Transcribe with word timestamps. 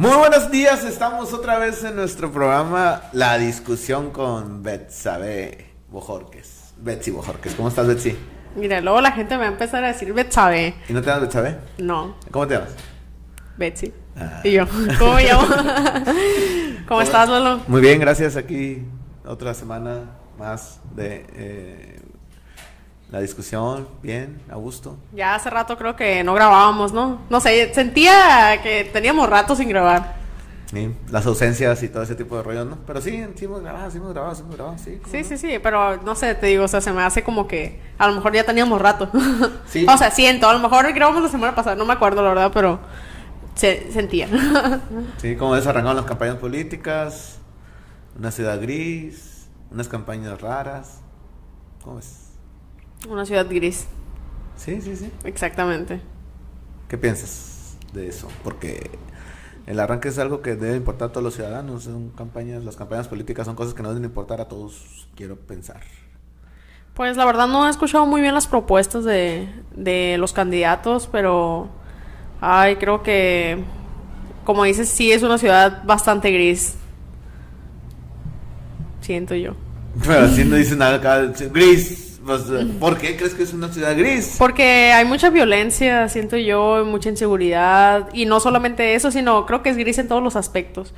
Muy 0.00 0.16
buenos 0.16 0.48
días, 0.52 0.84
estamos 0.84 1.32
otra 1.32 1.58
vez 1.58 1.82
en 1.82 1.96
nuestro 1.96 2.30
programa 2.30 3.02
La 3.12 3.36
Discusión 3.36 4.12
con 4.12 4.62
Betsabe 4.62 5.72
Bojorques. 5.90 6.72
Betsy 6.76 7.10
Bojorques, 7.10 7.56
¿cómo 7.56 7.68
estás 7.68 7.88
Betsy? 7.88 8.16
Mira, 8.54 8.80
luego 8.80 9.00
la 9.00 9.10
gente 9.10 9.34
me 9.34 9.40
va 9.40 9.48
a 9.48 9.50
empezar 9.50 9.82
a 9.82 9.88
decir 9.88 10.12
Betsabe. 10.12 10.76
¿Y 10.88 10.92
no 10.92 11.00
te 11.00 11.08
llamas 11.08 11.22
Betsabe? 11.22 11.58
No, 11.78 12.14
¿Cómo 12.30 12.46
te 12.46 12.54
llamas? 12.54 12.76
Betsy. 13.56 13.92
Ah. 14.16 14.40
Y 14.44 14.52
yo, 14.52 14.68
¿cómo 15.00 15.14
me 15.14 15.24
llamo? 15.24 15.48
¿Cómo 16.86 17.02
estás, 17.02 17.28
Lolo? 17.28 17.62
Muy 17.66 17.80
bien, 17.80 17.98
gracias. 17.98 18.36
Aquí 18.36 18.84
otra 19.26 19.52
semana 19.52 20.12
más 20.38 20.78
de 20.94 21.26
eh, 21.34 22.00
la 23.10 23.20
discusión. 23.20 23.88
Bien, 24.02 24.40
a 24.50 24.56
gusto. 24.56 24.96
Ya 25.12 25.34
hace 25.34 25.50
rato 25.50 25.76
creo 25.78 25.96
que 25.96 26.22
no 26.24 26.34
grabábamos, 26.34 26.92
¿no? 26.92 27.20
No 27.30 27.40
sé, 27.40 27.72
sentía 27.74 28.60
que 28.62 28.84
teníamos 28.92 29.28
rato 29.28 29.54
sin 29.56 29.68
grabar. 29.68 30.16
Sí, 30.70 30.94
las 31.08 31.24
ausencias 31.24 31.82
y 31.82 31.88
todo 31.88 32.02
ese 32.02 32.14
tipo 32.14 32.36
de 32.36 32.42
rollos, 32.42 32.66
¿no? 32.66 32.76
Pero 32.86 33.00
sí, 33.00 33.24
sí 33.36 33.46
hemos 33.46 33.62
grabado, 33.62 33.90
sí 33.90 33.96
hemos 33.96 34.12
grabado, 34.12 34.34
sí 34.34 34.42
hemos 34.42 34.54
grabado, 34.54 34.76
sí. 34.78 34.98
¿cómo 35.02 35.10
Sí, 35.10 35.22
no? 35.22 35.24
sí, 35.24 35.38
sí, 35.38 35.58
pero 35.62 35.96
no 36.02 36.14
sé, 36.14 36.34
te 36.34 36.48
digo, 36.48 36.64
o 36.64 36.68
sea, 36.68 36.82
se 36.82 36.92
me 36.92 37.02
hace 37.02 37.24
como 37.24 37.48
que 37.48 37.80
a 37.96 38.06
lo 38.06 38.14
mejor 38.14 38.34
ya 38.34 38.44
teníamos 38.44 38.78
rato. 38.80 39.08
Sí. 39.66 39.86
o 39.88 39.96
sea, 39.96 40.10
siento, 40.10 40.46
a 40.46 40.52
lo 40.52 40.58
mejor 40.58 40.92
grabamos 40.92 41.22
la 41.22 41.28
semana 41.30 41.54
pasada, 41.54 41.74
no 41.76 41.86
me 41.86 41.94
acuerdo 41.94 42.22
la 42.22 42.28
verdad, 42.28 42.50
pero 42.52 42.80
se 43.54 43.90
sentía. 43.92 44.28
Sí, 45.22 45.36
como 45.36 45.54
desarrancaron 45.54 45.96
las 45.96 46.04
campañas 46.04 46.36
políticas, 46.36 47.38
una 48.18 48.30
ciudad 48.30 48.60
gris, 48.60 49.48
unas 49.70 49.88
campañas 49.88 50.38
raras. 50.38 51.00
¿Cómo 51.82 51.96
ves? 51.96 52.27
Una 53.06 53.26
ciudad 53.26 53.46
gris, 53.48 53.86
Sí, 54.56 54.80
sí, 54.82 54.96
sí. 54.96 55.12
exactamente. 55.24 56.00
¿Qué 56.88 56.98
piensas 56.98 57.76
de 57.92 58.08
eso? 58.08 58.28
Porque 58.42 58.98
el 59.66 59.80
arranque 59.80 60.08
es 60.08 60.18
algo 60.18 60.42
que 60.42 60.56
debe 60.56 60.76
importar 60.76 61.10
a 61.10 61.12
todos 61.12 61.24
los 61.24 61.34
ciudadanos. 61.34 61.84
Son 61.84 62.10
campañas, 62.10 62.64
las 62.64 62.76
campañas 62.76 63.08
políticas 63.08 63.46
son 63.46 63.56
cosas 63.56 63.74
que 63.74 63.82
no 63.82 63.90
deben 63.90 64.04
importar 64.04 64.40
a 64.40 64.48
todos, 64.48 65.08
quiero 65.14 65.36
pensar. 65.38 65.82
Pues 66.94 67.16
la 67.16 67.24
verdad 67.24 67.46
no 67.46 67.66
he 67.66 67.70
escuchado 67.70 68.06
muy 68.06 68.20
bien 68.20 68.34
las 68.34 68.46
propuestas 68.48 69.04
de, 69.04 69.48
de 69.74 70.16
los 70.18 70.32
candidatos, 70.32 71.06
pero 71.10 71.68
ay, 72.40 72.76
creo 72.76 73.02
que 73.02 73.62
como 74.44 74.64
dices, 74.64 74.88
sí 74.88 75.12
es 75.12 75.22
una 75.22 75.38
ciudad 75.38 75.84
bastante 75.84 76.30
gris. 76.32 76.76
Siento 79.00 79.34
yo. 79.34 79.54
Pero 80.06 80.20
así 80.20 80.44
no 80.44 80.56
dice 80.56 80.76
nada 80.76 80.96
acá. 80.96 81.32
Gris. 81.52 82.17
Pues, 82.28 82.42
¿Por 82.78 82.96
qué 82.98 83.16
crees 83.16 83.34
que 83.34 83.42
es 83.42 83.52
una 83.52 83.72
ciudad 83.72 83.96
gris? 83.96 84.36
Porque 84.38 84.92
hay 84.92 85.04
mucha 85.04 85.30
violencia, 85.30 86.08
siento 86.08 86.36
yo, 86.36 86.84
mucha 86.86 87.08
inseguridad. 87.08 88.08
Y 88.12 88.26
no 88.26 88.38
solamente 88.38 88.94
eso, 88.94 89.10
sino 89.10 89.46
creo 89.46 89.62
que 89.62 89.70
es 89.70 89.76
gris 89.76 89.98
en 89.98 90.06
todos 90.08 90.22
los 90.22 90.36
aspectos. 90.36 90.94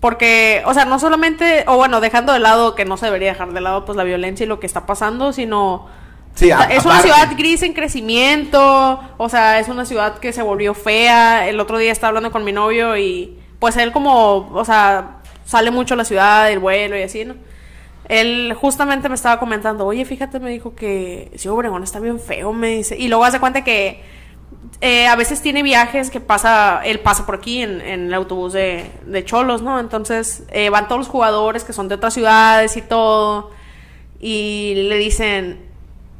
Porque, 0.00 0.62
o 0.66 0.74
sea, 0.74 0.84
no 0.84 0.98
solamente, 0.98 1.64
o 1.66 1.76
bueno, 1.76 2.00
dejando 2.00 2.32
de 2.32 2.40
lado 2.40 2.74
que 2.74 2.84
no 2.84 2.96
se 2.96 3.06
debería 3.06 3.28
dejar 3.28 3.52
de 3.52 3.60
lado 3.60 3.84
pues 3.84 3.96
la 3.96 4.04
violencia 4.04 4.44
y 4.44 4.48
lo 4.48 4.60
que 4.60 4.66
está 4.66 4.84
pasando, 4.86 5.32
sino 5.32 5.86
Sí, 6.34 6.50
a- 6.50 6.64
es 6.64 6.84
una 6.84 6.98
aparte. 6.98 7.12
ciudad 7.14 7.36
gris 7.38 7.62
en 7.62 7.72
crecimiento, 7.72 9.00
o 9.16 9.28
sea, 9.28 9.58
es 9.60 9.68
una 9.68 9.84
ciudad 9.84 10.18
que 10.18 10.32
se 10.32 10.42
volvió 10.42 10.74
fea. 10.74 11.48
El 11.48 11.58
otro 11.60 11.78
día 11.78 11.92
estaba 11.92 12.08
hablando 12.08 12.30
con 12.30 12.44
mi 12.44 12.52
novio 12.52 12.96
y 12.96 13.38
pues 13.58 13.76
él 13.76 13.92
como, 13.92 14.48
o 14.52 14.64
sea, 14.64 15.18
sale 15.44 15.70
mucho 15.70 15.94
a 15.94 15.96
la 15.96 16.04
ciudad, 16.04 16.50
el 16.50 16.58
vuelo 16.58 16.96
y 16.98 17.02
así, 17.02 17.24
¿no? 17.24 17.34
Él 18.08 18.54
justamente 18.54 19.08
me 19.08 19.14
estaba 19.14 19.38
comentando, 19.38 19.84
oye, 19.84 20.04
fíjate, 20.04 20.40
me 20.40 20.50
dijo 20.50 20.74
que 20.74 21.30
sí, 21.36 21.48
Obregón 21.48 21.82
está 21.82 22.00
bien 22.00 22.18
feo, 22.18 22.52
me 22.52 22.68
dice. 22.68 22.96
Y 22.96 23.08
luego 23.08 23.24
hace 23.24 23.38
cuenta 23.38 23.64
que 23.64 24.02
eh, 24.80 25.06
a 25.06 25.16
veces 25.16 25.42
tiene 25.42 25.62
viajes 25.62 26.10
que 26.10 26.20
pasa, 26.20 26.80
él 26.84 27.00
pasa 27.00 27.26
por 27.26 27.34
aquí 27.34 27.62
en, 27.62 27.80
en 27.80 28.06
el 28.06 28.14
autobús 28.14 28.52
de, 28.54 28.90
de 29.04 29.24
Cholos, 29.24 29.60
¿no? 29.60 29.78
Entonces 29.78 30.44
eh, 30.50 30.70
van 30.70 30.88
todos 30.88 31.00
los 31.00 31.08
jugadores 31.08 31.64
que 31.64 31.72
son 31.72 31.88
de 31.88 31.96
otras 31.96 32.14
ciudades 32.14 32.76
y 32.76 32.82
todo. 32.82 33.50
Y 34.20 34.74
le 34.88 34.96
dicen, 34.96 35.60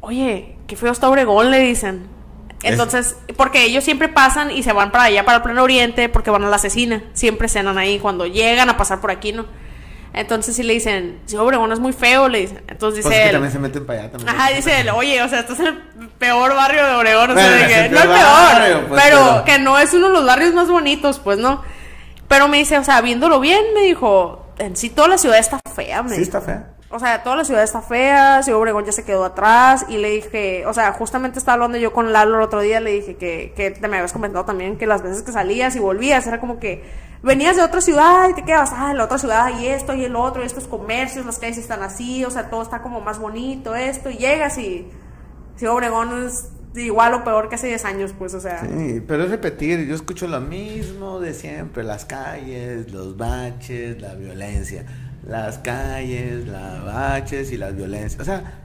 oye, 0.01 0.57
qué 0.67 0.75
feo 0.75 0.91
está 0.91 1.09
Obregón, 1.09 1.49
le 1.49 1.59
dicen. 1.59 2.07
Entonces, 2.61 3.15
porque 3.37 3.63
ellos 3.63 3.83
siempre 3.83 4.09
pasan 4.09 4.51
y 4.51 4.63
se 4.63 4.73
van 4.73 4.91
para 4.91 5.05
allá, 5.05 5.23
para 5.23 5.37
el 5.37 5.43
Pleno 5.43 5.63
Oriente, 5.63 6.09
porque 6.09 6.29
van 6.29 6.43
a 6.43 6.49
la 6.49 6.57
asesina. 6.57 7.03
Siempre 7.13 7.47
cenan 7.47 7.77
ahí 7.77 7.99
cuando 7.99 8.25
llegan 8.25 8.69
a 8.69 8.77
pasar 8.77 8.99
por 8.99 9.11
aquí, 9.11 9.31
¿no? 9.31 9.45
Entonces, 10.13 10.55
si 10.55 10.63
le 10.63 10.73
dicen, 10.73 11.19
sí, 11.25 11.35
Obregón 11.37 11.71
es 11.71 11.79
muy 11.79 11.93
feo, 11.93 12.27
le 12.27 12.39
dicen. 12.41 12.63
Entonces 12.67 13.03
Pues 13.03 13.05
dice 13.05 13.09
es 13.15 13.21
que 13.21 13.25
él, 13.27 13.31
también 13.33 13.51
se 13.53 13.59
meten 13.59 13.85
para 13.85 13.99
allá. 13.99 14.11
También 14.11 14.29
Ajá, 14.35 14.49
dice 14.53 14.79
él, 14.81 14.89
oye, 14.89 15.21
o 15.21 15.29
sea, 15.29 15.39
estás 15.41 15.59
en 15.59 15.67
el 15.67 15.77
peor 16.17 16.55
barrio 16.55 16.85
de 16.85 16.93
Obregón, 16.95 17.31
o 17.31 17.33
sea, 17.35 17.43
Bueno, 17.43 17.55
de 17.55 17.61
es 17.61 17.67
que- 17.67 17.85
el 17.85 17.91
no 17.91 17.97
el 18.01 18.03
peor 18.07 18.17
peor, 18.17 18.27
barrio, 18.31 18.87
pues, 18.87 19.01
pero, 19.03 19.17
pero- 19.25 19.45
que 19.45 19.59
no 19.59 19.79
es 19.79 19.93
uno 19.93 20.07
de 20.07 20.13
los 20.13 20.25
barrios 20.25 20.53
más 20.53 20.67
bonitos, 20.69 21.19
pues, 21.19 21.37
¿no? 21.37 21.63
Pero 22.27 22.47
me 22.47 22.57
dice, 22.57 22.77
o 22.77 22.83
sea, 22.83 23.01
viéndolo 23.01 23.39
bien, 23.39 23.63
me 23.75 23.81
dijo, 23.81 24.47
en 24.57 24.75
sí 24.75 24.89
toda 24.89 25.07
la 25.07 25.17
ciudad 25.17 25.37
está 25.37 25.59
fea, 25.75 26.01
me 26.03 26.09
Sí, 26.09 26.15
dijo. 26.15 26.23
está 26.23 26.41
fea. 26.41 26.67
O 26.91 26.97
sea, 26.97 27.21
toda 27.21 27.35
la 27.35 27.43
ciudad 27.43 27.63
está 27.63 27.83
fea, 27.83 28.41
Ciudad 28.41 28.59
Obregón 28.59 28.83
ya 28.83 28.91
se 28.91 29.05
quedó 29.05 29.23
atrás 29.23 29.85
y 29.89 29.97
le 29.97 30.09
dije, 30.09 30.65
o 30.65 30.73
sea, 30.73 30.91
justamente 30.91 31.37
estaba 31.37 31.53
hablando 31.53 31.77
yo 31.77 31.93
con 31.93 32.11
Lalo 32.11 32.37
el 32.37 32.41
otro 32.41 32.61
día, 32.61 32.79
le 32.79 32.91
dije 32.91 33.15
que, 33.15 33.53
que 33.55 33.69
te 33.69 33.87
me 33.87 33.97
habías 33.97 34.11
comentado 34.11 34.43
también 34.43 34.75
que 34.75 34.87
las 34.87 35.03
veces 35.03 35.21
que 35.21 35.31
salías 35.31 35.75
y 35.75 35.79
volvías 35.79 36.25
era 36.25 36.39
como 36.39 36.59
que 36.59 36.83
venías 37.21 37.57
de 37.57 37.61
otra 37.61 37.81
ciudad 37.81 38.27
y 38.29 38.33
te 38.33 38.43
quedabas, 38.43 38.71
ah, 38.73 38.89
en 38.89 38.97
la 38.97 39.03
otra 39.03 39.19
ciudad 39.19 39.59
y 39.59 39.67
esto 39.67 39.93
y 39.93 40.03
el 40.03 40.15
otro, 40.15 40.41
y 40.41 40.47
estos 40.47 40.67
comercios, 40.67 41.27
las 41.27 41.37
calles 41.37 41.59
están 41.59 41.83
así, 41.83 42.25
o 42.25 42.31
sea, 42.31 42.49
todo 42.49 42.63
está 42.63 42.81
como 42.81 43.01
más 43.01 43.19
bonito, 43.19 43.75
esto, 43.75 44.09
y 44.09 44.17
llegas 44.17 44.57
y 44.57 44.87
Ciudad 45.57 45.75
Obregón 45.75 46.25
es 46.25 46.49
igual 46.75 47.13
o 47.13 47.23
peor 47.23 47.49
que 47.49 47.55
hace 47.55 47.67
10 47.67 47.85
años, 47.85 48.15
pues, 48.17 48.33
o 48.33 48.39
sea. 48.39 48.61
Sí, 48.61 49.03
pero 49.07 49.25
es 49.25 49.29
repetir, 49.29 49.85
yo 49.85 49.95
escucho 49.95 50.27
lo 50.27 50.39
mismo 50.39 51.19
de 51.19 51.33
siempre, 51.33 51.83
las 51.83 52.05
calles, 52.05 52.91
los 52.91 53.17
baches, 53.17 54.01
la 54.01 54.13
violencia, 54.15 54.85
las 55.27 55.59
calles, 55.59 56.47
las 56.47 56.83
baches 56.85 57.51
y 57.51 57.57
las 57.57 57.75
violencias, 57.75 58.21
o 58.21 58.25
sea, 58.25 58.59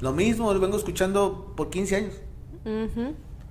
lo 0.00 0.12
mismo 0.12 0.52
lo 0.52 0.60
vengo 0.60 0.76
escuchando 0.76 1.52
por 1.56 1.70
15 1.70 1.96
años. 1.96 2.14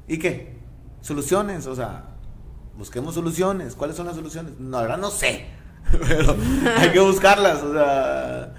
¿Y 0.08 0.18
qué? 0.20 0.58
Soluciones, 1.02 1.68
o 1.68 1.76
sea, 1.76 2.06
busquemos 2.78 3.16
soluciones, 3.16 3.76
¿cuáles 3.76 3.96
son 3.96 4.08
las 4.08 4.16
soluciones? 4.16 4.60
No, 4.60 4.82
verdad 4.82 4.98
no 4.98 5.10
sé, 5.10 5.46
pero 5.92 6.36
hay 6.78 6.92
que 6.92 7.00
buscarlas, 7.00 7.64
o 7.64 7.74
sea, 7.74 8.54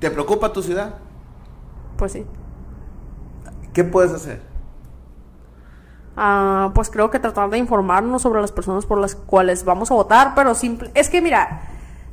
¿te 0.00 0.10
preocupa 0.10 0.52
tu 0.52 0.62
ciudad? 0.62 0.94
Pues 1.96 2.12
sí. 2.12 2.24
¿Qué 3.72 3.84
puedes 3.84 4.12
hacer? 4.12 4.40
Ah, 6.16 6.70
pues 6.74 6.88
creo 6.90 7.10
que 7.10 7.18
tratar 7.18 7.50
de 7.50 7.58
informarnos 7.58 8.22
sobre 8.22 8.40
las 8.40 8.50
personas 8.52 8.86
por 8.86 8.98
las 8.98 9.14
cuales 9.14 9.64
vamos 9.64 9.90
a 9.90 9.94
votar, 9.94 10.32
pero 10.34 10.54
simple, 10.54 10.90
es 10.94 11.10
que 11.10 11.20
mira, 11.20 11.60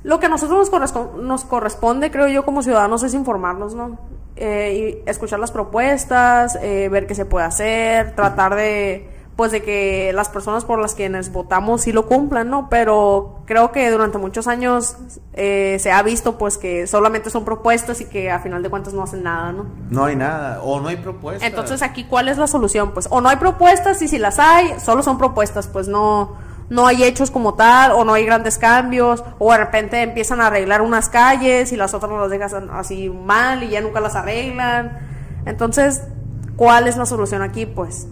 lo 0.03 0.19
que 0.19 0.25
a 0.25 0.29
nosotros 0.29 0.59
nos, 0.59 0.69
correspo- 0.69 1.13
nos 1.21 1.45
corresponde, 1.45 2.11
creo 2.11 2.27
yo, 2.27 2.43
como 2.43 2.61
ciudadanos, 2.63 3.03
es 3.03 3.13
informarnos, 3.13 3.75
¿no? 3.75 3.97
Eh, 4.35 5.01
y 5.05 5.09
escuchar 5.09 5.39
las 5.39 5.51
propuestas, 5.51 6.57
eh, 6.61 6.89
ver 6.89 7.07
qué 7.07 7.15
se 7.15 7.23
puede 7.25 7.45
hacer, 7.45 8.13
tratar 8.15 8.55
de, 8.55 9.09
pues, 9.35 9.51
de 9.51 9.63
que 9.63 10.11
las 10.13 10.29
personas 10.29 10.63
por 10.63 10.79
las 10.79 10.93
quienes 10.93 11.31
votamos 11.31 11.81
sí 11.81 11.91
lo 11.91 12.05
cumplan, 12.05 12.49
¿no? 12.49 12.69
Pero 12.69 13.41
creo 13.45 13.71
que 13.71 13.89
durante 13.89 14.17
muchos 14.17 14.47
años 14.47 14.95
eh, 15.33 15.77
se 15.79 15.91
ha 15.91 16.03
visto, 16.03 16.37
pues, 16.37 16.57
que 16.57 16.85
solamente 16.85 17.29
son 17.29 17.43
propuestas 17.43 17.99
y 18.01 18.05
que 18.05 18.29
a 18.29 18.39
final 18.39 18.61
de 18.61 18.69
cuentas 18.69 18.93
no 18.93 19.03
hacen 19.03 19.23
nada, 19.23 19.51
¿no? 19.51 19.65
No 19.89 20.05
hay 20.05 20.15
nada, 20.15 20.61
o 20.61 20.79
no 20.79 20.89
hay 20.89 20.97
propuesta. 20.97 21.45
Entonces 21.45 21.81
aquí, 21.81 22.03
¿cuál 22.03 22.29
es 22.29 22.37
la 22.37 22.47
solución? 22.47 22.91
Pues 22.93 23.07
o 23.09 23.21
no 23.21 23.29
hay 23.29 23.37
propuestas 23.37 24.01
y 24.01 24.07
si 24.07 24.19
las 24.19 24.37
hay, 24.39 24.79
solo 24.79 25.01
son 25.01 25.17
propuestas, 25.17 25.67
pues 25.67 25.87
no, 25.87 26.37
no 26.69 26.85
hay 26.85 27.03
hechos 27.03 27.31
como 27.31 27.55
tal, 27.55 27.91
o 27.93 28.03
no 28.03 28.13
hay 28.13 28.25
grandes 28.25 28.57
cambios, 28.57 29.23
o 29.39 29.51
de 29.51 29.57
repente 29.57 30.01
empiezan 30.01 30.41
a 30.41 30.47
arreglar 30.47 30.81
unas 30.81 31.09
calles 31.09 31.71
y 31.71 31.75
las 31.75 31.93
otras 31.93 32.11
las 32.11 32.29
dejan 32.29 32.69
así 32.71 33.09
mal 33.09 33.63
y 33.63 33.69
ya 33.69 33.81
nunca 33.81 33.99
las 33.99 34.15
arreglan. 34.15 34.99
Entonces, 35.45 36.03
¿cuál 36.55 36.87
es 36.87 36.97
la 36.97 37.05
solución 37.05 37.41
aquí? 37.41 37.65
Pues, 37.65 38.07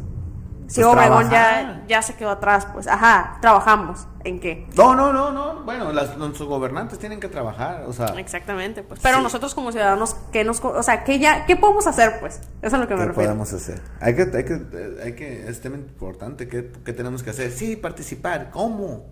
si 0.72 0.82
Pues 0.82 0.88
Obregón 0.94 1.30
ya, 1.30 1.84
ya 1.90 2.02
se 2.02 2.16
quedó 2.16 2.30
atrás, 2.30 2.66
pues, 2.72 2.88
ajá, 2.88 3.38
trabajamos. 3.42 4.08
¿En 4.24 4.40
qué? 4.40 4.68
No, 4.78 4.96
no, 4.96 5.12
no, 5.12 5.32
no. 5.32 5.64
Bueno, 5.66 5.92
las, 5.92 6.16
nuestros 6.18 6.48
gobernantes 6.48 6.98
tienen 6.98 7.20
que 7.20 7.28
trabajar, 7.28 7.84
o 7.88 7.92
sea, 7.94 8.06
Exactamente, 8.18 8.82
pues. 8.82 9.02
Pero 9.04 9.18
Sí. 9.18 9.24
nosotros 9.24 9.54
como 9.54 9.72
ciudadanos, 9.74 10.16
¿qué 10.32 10.46
nos, 10.46 10.64
o 10.64 10.82
sea, 10.82 11.04
qué 11.04 11.20
ya, 11.20 11.46
qué 11.46 11.58
podemos 11.58 11.88
hacer, 11.88 12.22
pues? 12.22 12.36
Eso 12.36 12.48
es 12.62 12.74
a 12.74 12.78
lo 12.78 12.88
que 12.88 12.94
me 12.96 13.02
¿qué 13.02 13.08
refiero. 13.08 13.30
podemos 13.32 13.52
hacer? 13.52 13.82
Hay 14.00 14.16
que, 14.16 14.22
hay 14.22 14.46
que, 14.46 14.62
hay 15.04 15.14
que, 15.16 15.50
es 15.50 15.60
tema 15.60 15.76
importante, 15.76 16.48
¿qué, 16.48 16.72
qué 16.86 16.94
tenemos 16.94 17.22
que 17.22 17.32
hacer? 17.32 17.52
Sí, 17.52 17.76
participar, 17.76 18.50
¿cómo? 18.52 19.08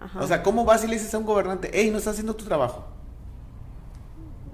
Ajá. 0.00 0.20
O 0.20 0.26
sea, 0.28 0.42
¿cómo 0.44 0.64
vas 0.64 0.84
y 0.84 0.86
le 0.86 0.94
dices 0.94 1.12
a 1.14 1.18
un 1.18 1.24
gobernante, 1.26 1.68
hey, 1.74 1.88
no 1.90 1.98
estás 1.98 2.12
haciendo 2.12 2.36
tu 2.36 2.44
trabajo? 2.44 2.86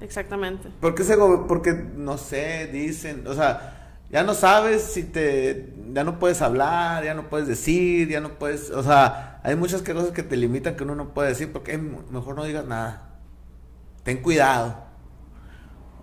Exactamente. 0.01 0.71
Porque 0.81 1.03
ese 1.03 1.17
porque 1.49 1.73
no 1.75 2.19
sé, 2.19 2.69
dicen, 2.73 3.27
o 3.27 3.35
sea, 3.35 3.75
ya 4.11 4.23
no 4.23 4.35
sabes 4.35 4.83
si 4.83 5.03
te 5.05 5.75
ya 5.93 6.05
no 6.05 6.19
puedes 6.19 6.43
hablar, 6.43 7.05
ya 7.05 7.15
no 7.15 7.29
puedes 7.29 7.49
decir, 7.49 8.09
ya 8.09 8.21
no 8.21 8.39
puedes, 8.39 8.71
o 8.71 8.83
sea, 8.83 9.41
hay 9.45 9.57
muchas 9.57 9.83
cosas 9.83 10.11
que 10.13 10.23
te 10.23 10.37
limitan 10.37 10.77
que 10.77 10.85
uno 10.85 10.95
no 10.95 11.15
puede 11.15 11.31
decir 11.31 11.53
porque 11.53 11.75
"Eh, 11.75 11.79
mejor 11.79 12.37
no 12.37 12.45
digas 12.45 12.67
nada. 12.67 13.11
Ten 14.05 14.23
cuidado. 14.23 14.77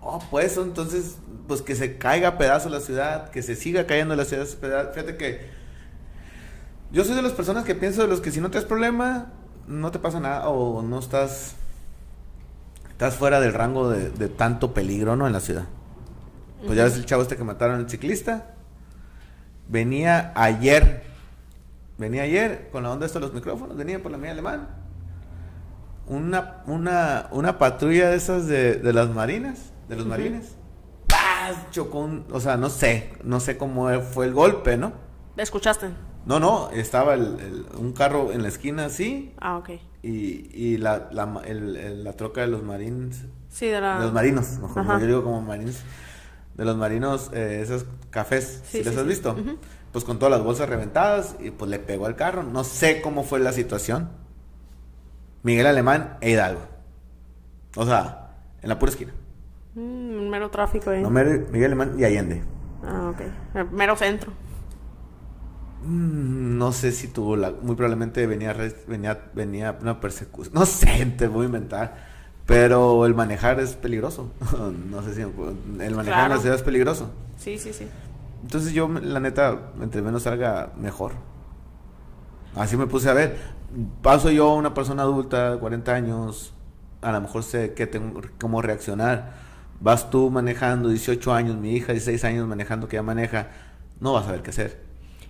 Oh, 0.00 0.20
pues 0.30 0.56
entonces 0.56 1.18
pues 1.48 1.62
que 1.62 1.74
se 1.74 1.98
caiga 1.98 2.28
a 2.30 2.38
pedazos 2.38 2.70
la 2.72 2.80
ciudad, 2.80 3.30
que 3.30 3.42
se 3.42 3.56
siga 3.56 3.86
cayendo 3.86 4.14
la 4.16 4.24
ciudad. 4.24 4.46
Fíjate 4.92 5.16
que 5.16 5.50
Yo 6.90 7.04
soy 7.04 7.14
de 7.16 7.22
las 7.22 7.32
personas 7.32 7.64
que 7.64 7.74
pienso 7.74 8.02
de 8.02 8.08
los 8.08 8.20
que 8.20 8.30
si 8.30 8.40
no 8.40 8.50
te 8.50 8.58
das 8.58 8.64
problema, 8.64 9.32
no 9.66 9.90
te 9.90 9.98
pasa 9.98 10.20
nada 10.20 10.48
o 10.48 10.82
no 10.82 10.98
estás 10.98 11.56
estás 12.90 13.16
fuera 13.16 13.40
del 13.40 13.52
rango 13.52 13.90
de, 13.90 14.10
de 14.10 14.28
tanto 14.28 14.72
peligro, 14.74 15.16
¿no? 15.16 15.26
En 15.26 15.32
la 15.32 15.40
ciudad. 15.40 15.66
Pues 16.66 16.76
ya 16.78 16.84
ves 16.84 16.96
el 16.96 17.06
chavo 17.06 17.22
este 17.22 17.36
que 17.36 17.44
mataron 17.44 17.76
al 17.80 17.90
ciclista. 17.90 18.55
Venía 19.68 20.32
ayer. 20.34 21.02
Venía 21.98 22.22
ayer 22.22 22.68
con 22.72 22.82
la 22.82 22.90
onda 22.90 23.06
de 23.06 23.20
los 23.20 23.32
micrófonos. 23.32 23.76
Venía 23.76 24.02
por 24.02 24.12
la 24.12 24.18
mía 24.18 24.32
alemán. 24.32 24.68
Una, 26.06 26.62
una, 26.66 27.26
una 27.32 27.58
patrulla 27.58 28.10
de 28.10 28.16
esas 28.16 28.46
de, 28.46 28.74
de 28.76 28.92
las 28.92 29.08
marinas. 29.10 29.72
De 29.88 29.96
los 29.96 30.06
marines. 30.06 30.56
¡Paz! 31.08 31.56
Chocó 31.70 32.00
un- 32.00 32.24
O 32.30 32.40
sea, 32.40 32.56
no 32.56 32.70
sé. 32.70 33.12
No 33.24 33.40
sé 33.40 33.56
cómo 33.56 33.88
fue 34.00 34.26
el 34.26 34.34
golpe, 34.34 34.76
¿no? 34.76 34.92
¿Escuchaste? 35.36 35.88
No, 36.24 36.38
no. 36.40 36.70
Estaba 36.70 37.14
el- 37.14 37.38
el- 37.40 37.66
un 37.78 37.92
carro 37.92 38.32
en 38.32 38.42
la 38.42 38.48
esquina 38.48 38.86
así. 38.86 39.32
Ah, 39.38 39.56
ok. 39.58 39.70
Y, 40.02 40.48
y 40.54 40.76
la, 40.78 41.08
la, 41.10 41.40
el- 41.44 42.04
la 42.04 42.12
troca 42.12 42.40
de 42.42 42.46
los 42.48 42.62
marines 42.62 43.24
Sí, 43.48 43.66
de 43.66 43.80
la... 43.80 43.98
de 43.98 44.04
los 44.04 44.12
marinos, 44.12 44.58
mejor, 44.60 45.00
yo 45.00 45.06
digo 45.06 45.24
como 45.24 45.40
marines. 45.40 45.82
De 46.56 46.64
los 46.64 46.76
marinos, 46.76 47.30
eh, 47.34 47.60
esos 47.62 47.84
cafés, 48.10 48.62
Sí, 48.64 48.78
si 48.78 48.84
les 48.84 48.94
sí, 48.94 48.96
has 48.98 49.02
sí. 49.02 49.08
visto? 49.08 49.36
Pues 49.92 50.04
con 50.04 50.18
todas 50.18 50.32
las 50.32 50.42
bolsas 50.42 50.68
reventadas 50.68 51.36
y 51.40 51.50
pues 51.50 51.70
le 51.70 51.78
pegó 51.78 52.06
al 52.06 52.16
carro. 52.16 52.42
No 52.42 52.64
sé 52.64 53.00
cómo 53.02 53.22
fue 53.24 53.38
la 53.40 53.52
situación. 53.52 54.08
Miguel 55.42 55.66
Alemán 55.66 56.16
e 56.20 56.30
Hidalgo. 56.30 56.62
O 57.76 57.84
sea, 57.86 58.30
en 58.62 58.68
la 58.68 58.78
pura 58.78 58.90
esquina. 58.90 59.12
Mm, 59.74 60.28
mero 60.30 60.50
tráfico 60.50 60.90
ahí. 60.90 61.02
No, 61.02 61.10
Miguel 61.10 61.64
Alemán 61.66 61.94
y 61.98 62.04
Allende. 62.04 62.42
Ah, 62.82 63.12
ok. 63.12 63.70
Mero 63.72 63.96
centro. 63.96 64.32
Mm, 65.82 66.56
No 66.58 66.72
sé 66.72 66.92
si 66.92 67.08
tuvo 67.08 67.36
la. 67.36 67.50
Muy 67.50 67.76
probablemente 67.76 68.26
venía, 68.26 68.54
venía, 68.86 69.30
venía 69.34 69.76
una 69.80 70.00
persecución. 70.00 70.54
No 70.58 70.66
sé, 70.66 71.06
te 71.18 71.28
voy 71.28 71.44
a 71.44 71.46
inventar. 71.46 72.15
Pero 72.46 73.04
el 73.06 73.14
manejar 73.14 73.58
es 73.58 73.74
peligroso. 73.74 74.30
no 74.90 75.02
sé 75.02 75.14
si. 75.14 75.20
El 75.20 75.94
manejar 75.94 76.30
en 76.30 76.36
la 76.36 76.38
ciudad 76.38 76.56
es 76.56 76.62
peligroso. 76.62 77.10
Sí, 77.36 77.58
sí, 77.58 77.72
sí. 77.72 77.86
Entonces 78.42 78.72
yo, 78.72 78.88
la 78.88 79.18
neta, 79.18 79.72
entre 79.80 80.02
menos 80.02 80.22
salga, 80.22 80.72
mejor. 80.78 81.12
Así 82.54 82.76
me 82.76 82.86
puse 82.86 83.10
a 83.10 83.12
ver. 83.12 83.36
Paso 84.00 84.30
yo 84.30 84.54
una 84.54 84.72
persona 84.72 85.02
adulta, 85.02 85.58
40 85.58 85.92
años, 85.92 86.54
a 87.02 87.10
lo 87.12 87.20
mejor 87.20 87.42
sé 87.42 87.74
qué 87.74 87.86
tengo, 87.88 88.20
cómo 88.40 88.62
reaccionar. 88.62 89.34
Vas 89.80 90.08
tú 90.08 90.30
manejando, 90.30 90.88
18 90.88 91.34
años, 91.34 91.56
mi 91.56 91.74
hija, 91.74 91.92
16 91.92 92.24
años 92.24 92.46
manejando 92.46 92.88
que 92.88 92.96
ya 92.96 93.02
maneja, 93.02 93.50
no 94.00 94.12
vas 94.12 94.22
a 94.22 94.26
saber 94.26 94.42
qué 94.42 94.50
hacer. 94.50 94.85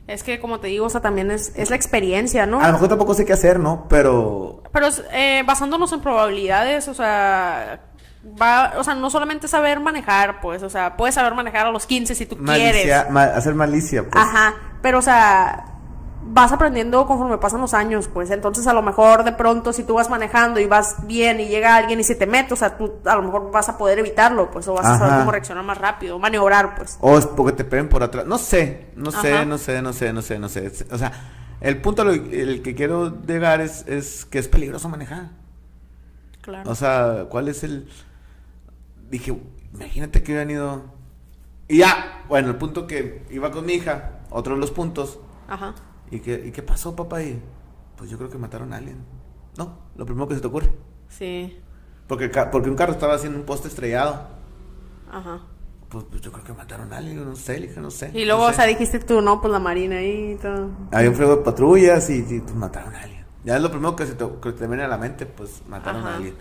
Es 0.07 0.23
que, 0.23 0.39
como 0.41 0.61
te 0.61 0.69
digo, 0.69 0.87
o 0.87 0.91
sea, 0.91 1.01
también 1.01 1.31
es, 1.31 1.53
es 1.57 1.71
la 1.71 1.77
experiencia, 1.77 2.47
¿no? 2.47 2.61
A 2.61 2.67
lo 2.69 2.73
mejor 2.75 2.89
tampoco 2.89 3.15
sé 3.15 3.25
qué 3.25 3.33
hacer, 3.33 3.59
¿no? 3.59 3.87
Pero 3.89 4.63
Pero 4.73 4.89
eh, 5.13 5.43
basándonos 5.45 5.93
en 5.93 6.01
probabilidades, 6.01 6.87
o 6.89 6.95
sea, 6.95 7.81
va, 8.41 8.75
o 8.79 8.85
sea, 8.85 8.95
no 8.95 9.11
solamente 9.11 9.49
saber 9.49 9.81
manejar, 9.81 10.41
pues, 10.41 10.63
o 10.63 10.71
sea, 10.71 10.97
puedes 10.97 11.15
saber 11.17 11.35
manejar 11.35 11.67
a 11.67 11.71
los 11.73 11.87
15 11.87 12.15
si 12.15 12.27
tú 12.27 12.37
malicia, 12.37 12.73
quieres. 12.73 13.11
ma- 13.11 13.25
hacer 13.25 13.55
malicia, 13.55 14.03
pues. 14.09 14.25
Ajá, 14.25 14.55
pero 14.81 14.99
o 14.99 15.03
sea, 15.03 15.65
vas 16.29 16.53
aprendiendo 16.53 17.07
conforme 17.07 17.39
pasan 17.39 17.61
los 17.61 17.75
años, 17.75 18.09
pues, 18.09 18.31
entonces 18.31 18.67
a 18.67 18.73
lo 18.73 18.83
mejor 18.83 19.25
de 19.25 19.33
pronto 19.33 19.73
si 19.73 19.85
tú 19.85 19.95
vas 19.95 20.11
manejando 20.11 20.61
y 20.61 20.67
vas 20.67 21.07
bien 21.07 21.41
y 21.41 21.49
llega 21.49 21.77
alguien 21.77 22.01
y 22.01 22.05
se 22.05 22.15
te 22.15 22.27
mete, 22.27 22.55
o 22.55 22.57
sea, 22.57 22.77
tú 22.77 22.95
a 23.05 23.15
lo 23.15 23.23
mejor 23.23 23.51
vas 23.51 23.69
a 23.69 23.79
poder 23.79 23.99
evitarlo, 23.99 24.51
pues, 24.51 24.67
o 24.69 24.75
vas 24.75 24.87
a 24.87 24.99
saber 24.99 25.21
cómo 25.21 25.31
reaccionar 25.31 25.65
más 25.65 25.79
rápido, 25.79 26.19
maniobrar, 26.19 26.77
pues. 26.77 26.99
O 27.01 27.17
es 27.17 27.27
porque 27.27 27.53
te 27.53 27.65
peguen 27.65 27.89
por 27.89 28.03
atrás. 28.03 28.27
No 28.27 28.39
sé, 28.39 28.89
no 28.97 29.11
sé, 29.11 29.47
no 29.47 29.59
sé, 29.59 29.83
no 29.83 29.93
sé, 29.93 30.13
no 30.13 30.23
sé, 30.23 30.39
no 30.39 30.49
sé. 30.49 30.73
O 30.91 30.99
sea, 30.99 31.13
el 31.61 31.81
punto 31.81 32.03
al 32.03 32.33
el 32.33 32.63
que 32.63 32.75
quiero 32.75 33.23
llegar 33.25 33.61
es, 33.61 33.87
es 33.87 34.25
que 34.25 34.39
es 34.39 34.49
peligroso 34.49 34.89
manejar. 34.89 35.31
Claro. 36.43 36.71
O 36.71 36.75
sea, 36.75 37.27
¿cuál 37.29 37.49
es 37.49 37.65
el...? 37.65 37.89
Dije, 39.11 39.37
imagínate 39.75 40.23
que 40.23 40.33
hubieran 40.33 40.51
ido... 40.51 40.83
Y 41.69 41.79
ya, 41.79 42.25
bueno, 42.29 42.49
el 42.49 42.57
punto 42.57 42.87
que 42.87 43.27
iba 43.31 43.51
con 43.51 43.67
mi 43.67 43.73
hija, 43.75 44.21
otro 44.31 44.55
de 44.55 44.61
los 44.61 44.71
puntos. 44.71 45.19
Ajá. 45.49 45.75
¿Y 46.11 46.21
qué, 46.21 46.43
¿y 46.47 46.51
qué 46.53 46.63
pasó, 46.63 46.95
papá? 46.95 47.23
Y, 47.23 47.41
pues 47.97 48.11
yo 48.11 48.19
creo 48.19 48.31
que 48.31 48.39
mataron 48.39 48.73
a 48.73 48.77
alguien. 48.77 48.99
No, 49.57 49.79
lo 49.97 50.05
primero 50.05 50.29
que 50.29 50.35
se 50.35 50.41
te 50.41 50.47
ocurre. 50.47 50.71
Sí. 51.09 51.59
Porque, 52.07 52.29
porque 52.29 52.71
un 52.71 52.77
carro 52.77 52.93
estaba 52.93 53.15
haciendo 53.15 53.39
un 53.39 53.45
poste 53.45 53.69
estrellado. 53.69 54.29
Ajá. 55.11 55.41
Pues, 55.89 56.05
pues 56.11 56.21
yo 56.21 56.33
creo 56.33 56.45
que 56.45 56.53
mataron 56.53 56.93
a 56.93 56.99
alguien, 56.99 57.25
no 57.25 57.37
sé, 57.37 57.73
no 57.77 57.91
sé. 57.91 58.11
Y 58.13 58.25
luego, 58.25 58.45
no 58.45 58.51
o 58.51 58.53
sea, 58.53 58.67
dijiste 58.67 58.99
tú, 58.99 59.21
no, 59.21 59.41
pues 59.41 59.53
la 59.53 59.61
marina 59.61 59.97
ahí 59.97 60.33
y 60.33 60.37
todo. 60.37 60.71
Había 60.93 61.11
un 61.11 61.17
fuego 61.17 61.37
de 61.37 61.43
patrullas 61.43 62.11
y, 62.11 62.27
y, 62.29 62.41
pues 62.41 62.55
mataron 62.55 62.95
a 62.95 63.03
alguien. 63.03 63.25
Ya 63.45 63.57
es 63.57 63.63
lo 63.63 63.71
primero 63.71 63.95
que 63.95 64.07
se 64.07 64.15
te, 64.15 64.27
que 64.43 64.53
te 64.53 64.67
viene 64.67 64.83
a 64.83 64.89
la 64.89 64.99
mente, 64.99 65.27
pues 65.27 65.63
mataron 65.69 66.03
Ajá. 66.03 66.11
a 66.11 66.17
alguien. 66.17 66.35